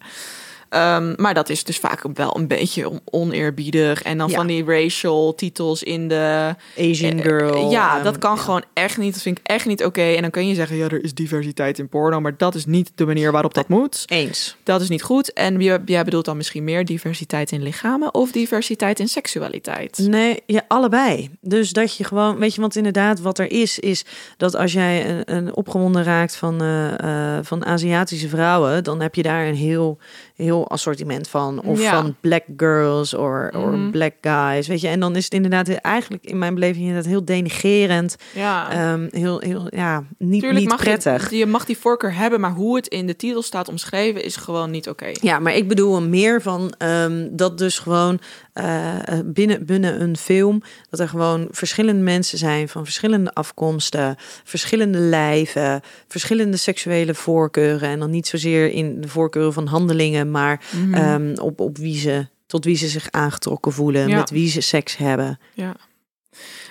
[0.69, 4.03] Ehm, maar dat is dus vaak wel een beetje on- oneerbiedig.
[4.03, 4.35] En dan Ja.
[4.37, 7.71] van die racial titels in de Asian eh, girl.
[7.71, 8.41] Ja, ehm, dat kan ja.
[8.41, 9.13] gewoon echt niet.
[9.13, 10.03] Dat vind ik echt niet oké.
[10.03, 12.21] En dan kun je zeggen, ja, er is diversiteit in porno.
[12.21, 14.03] Maar dat is niet de manier waarop dat moet.
[14.07, 14.57] Eens.
[14.63, 15.33] Dat is niet goed.
[15.33, 19.99] En je- jij bedoelt dan misschien meer diversiteit in lichamen of diversiteit in seksualiteit?
[19.99, 21.31] Nee, ja, allebei.
[21.41, 24.05] Dus dat je gewoon, weet je, want inderdaad, wat er is, is
[24.37, 29.15] dat als jij een, een opgewonden raakt van, eh, eh, van Aziatische vrouwen, dan heb
[29.15, 29.99] je daar een heel,
[30.39, 31.63] heel assortiment van.
[31.63, 31.91] Of Ja.
[32.03, 33.91] van black girls of Mhm.
[33.91, 34.89] black guys, weet je.
[34.89, 39.39] En dan is het inderdaad eigenlijk in mijn beleving inderdaad heel denigerend, Ja, ehm, heel,
[39.39, 41.31] heel, ja, niet, Tuurlijk niet mag prettig.
[41.31, 44.37] Je, je mag die voorkeur hebben, maar hoe het in de titel staat omschreven is
[44.37, 45.11] gewoon niet oké.
[45.13, 48.21] Ja, maar ik bedoel er meer van ehm, dat dus gewoon
[48.59, 54.17] eh, eh, binnen, binnen een film dat er gewoon verschillende mensen zijn van verschillende afkomsten,
[54.45, 60.65] verschillende lijven, verschillende seksuele voorkeuren en dan niet zozeer in de voorkeuren van handelingen, maar
[60.73, 60.95] Mhm.
[60.95, 64.17] ehm, op, op wie ze tot wie ze zich aangetrokken voelen, Ja.
[64.17, 65.39] met wie ze seks hebben.
[65.55, 65.77] Ja.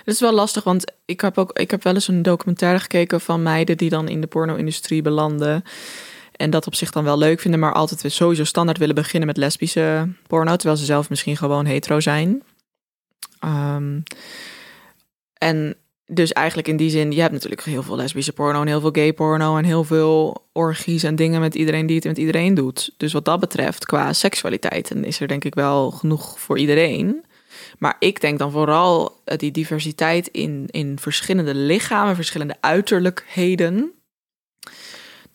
[0.04, 3.20] Het is wel lastig, want ik heb ook ik heb wel eens een documentaire gekeken
[3.20, 5.62] van meiden die dan in de porno-industrie belanden.
[6.38, 9.26] En dat op zich dan wel leuk vinden, maar altijd weer sowieso standaard willen beginnen
[9.26, 12.42] met lesbische porno, terwijl ze zelf misschien gewoon hetero zijn.
[13.40, 14.00] Ehm,
[15.38, 15.76] en
[16.06, 18.92] dus eigenlijk in die zin, je hebt natuurlijk heel veel lesbische porno en heel veel
[18.92, 22.94] gay porno en heel veel orgies en dingen met iedereen die het met iedereen doet.
[22.96, 27.24] Dus wat dat betreft, qua seksualiteit, dan is er denk ik wel genoeg voor iedereen.
[27.78, 33.92] Maar ik denk dan vooral eh, die diversiteit in, in verschillende lichamen, verschillende uiterlijkheden,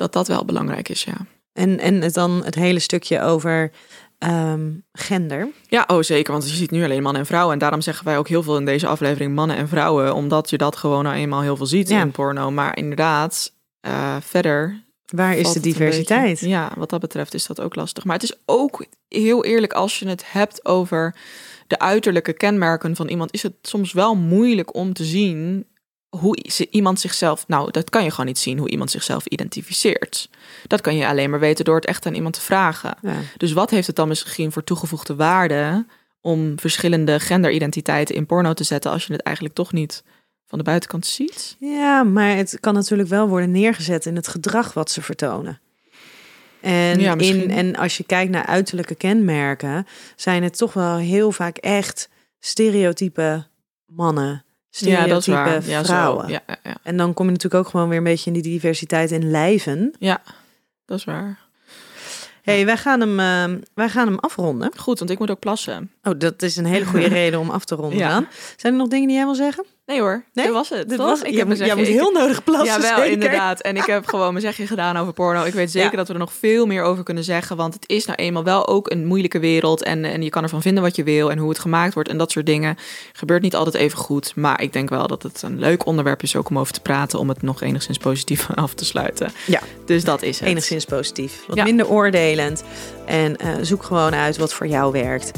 [0.04, 1.14] dat dat wel belangrijk is, ja.
[1.54, 3.72] En, en het dan het hele stukje over
[4.18, 5.48] ehm, gender.
[5.68, 7.54] Ja, oh zeker, want je ziet nu alleen mannen en vrouwen.
[7.54, 10.58] En daarom zeggen wij ook heel veel in deze aflevering mannen en vrouwen, omdat je
[10.58, 12.02] dat gewoon nou eenmaal heel veel ziet Ja.
[12.02, 12.52] in porno.
[12.52, 16.30] Maar inderdaad, eh, verder Waar is de diversiteit?
[16.30, 18.04] beetje- ja, wat dat betreft is dat ook lastig.
[18.04, 21.16] Maar het is ook heel eerlijk als je het hebt over
[21.68, 25.66] de uiterlijke kenmerken van iemand, is het soms wel moeilijk om te zien
[26.20, 26.38] hoe
[26.70, 27.48] iemand zichzelf.
[27.48, 30.30] Nou, dat kan je gewoon niet zien hoe iemand zichzelf identificeert.
[30.68, 32.98] Dat kan je alleen maar weten door het echt aan iemand te vragen.
[33.02, 33.16] Ja.
[33.38, 35.86] Dus wat heeft het dan misschien voor toegevoegde waarde
[36.22, 40.04] om verschillende genderidentiteiten in porno te zetten als je het eigenlijk toch niet
[40.46, 41.56] van de buitenkant ziet?
[41.60, 45.60] Ja, maar het kan natuurlijk wel worden neergezet in het gedrag wat ze vertonen.
[46.62, 51.32] En, Ja, in, en als je kijkt naar uiterlijke kenmerken, zijn het toch wel heel
[51.32, 52.10] vaak echt
[52.40, 53.46] stereotype
[53.86, 54.46] mannen,
[54.76, 56.26] stereotype Ja, vrouwen.
[56.26, 56.32] Zo.
[56.32, 56.76] Ja, ja, ja.
[56.84, 59.94] En dan kom je natuurlijk ook gewoon weer een beetje in die diversiteit in lijven.
[60.00, 60.22] ja,
[60.86, 61.40] dat is waar.
[62.42, 64.72] hey, wij, gaan hem, eh, wij gaan hem afronden.
[64.78, 65.92] Goed, want ik moet ook plassen.
[66.04, 68.28] Oh, dat is een hele goede reden om af te ronden.
[68.58, 69.66] Zijn er nog dingen die jij wil zeggen?
[69.86, 70.46] Nee hoor, Nee?
[70.46, 70.90] dit was het.
[70.90, 71.08] Dit toch?
[71.08, 72.82] was, ik heb moet- moet zegje- heel ik- nodig plassen.
[72.82, 73.62] Ja, wel inderdaad.
[73.62, 75.44] En ik heb gewoon mijn zegje gedaan over porno.
[75.44, 75.98] Ik weet zeker Ja.
[75.98, 77.56] dat we er nog veel meer over kunnen zeggen.
[77.56, 79.84] Want het is nou eenmaal wel ook een moeilijke wereld.
[79.84, 82.18] En, en je kan ervan vinden wat je wil en hoe het gemaakt wordt en
[82.18, 82.78] dat soort dingen.
[83.14, 84.36] Gebeurt niet altijd even goed.
[84.36, 87.20] Maar ik denk wel dat het een leuk onderwerp is ook om over te praten.
[87.20, 89.32] Om het nog enigszins positief af te sluiten.
[89.48, 89.60] Ja.
[89.86, 90.50] Dus dat is het.
[90.50, 91.44] Enigszins positief.
[91.48, 91.64] Wat Ja.
[91.64, 92.64] minder oordelend.
[93.06, 95.32] En eh, zoek gewoon uit wat voor jou werkt.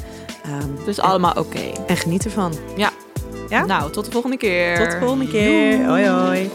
[0.43, 1.71] Ehm, Dus allemaal oké.
[1.87, 2.53] en geniet ervan.
[2.77, 2.91] Ja.
[3.49, 3.65] Ja?
[3.65, 4.77] Nou, tot de volgende keer.
[4.77, 5.77] Tot de volgende keer.
[5.77, 5.87] Doei.
[5.87, 6.49] Hoi hoi.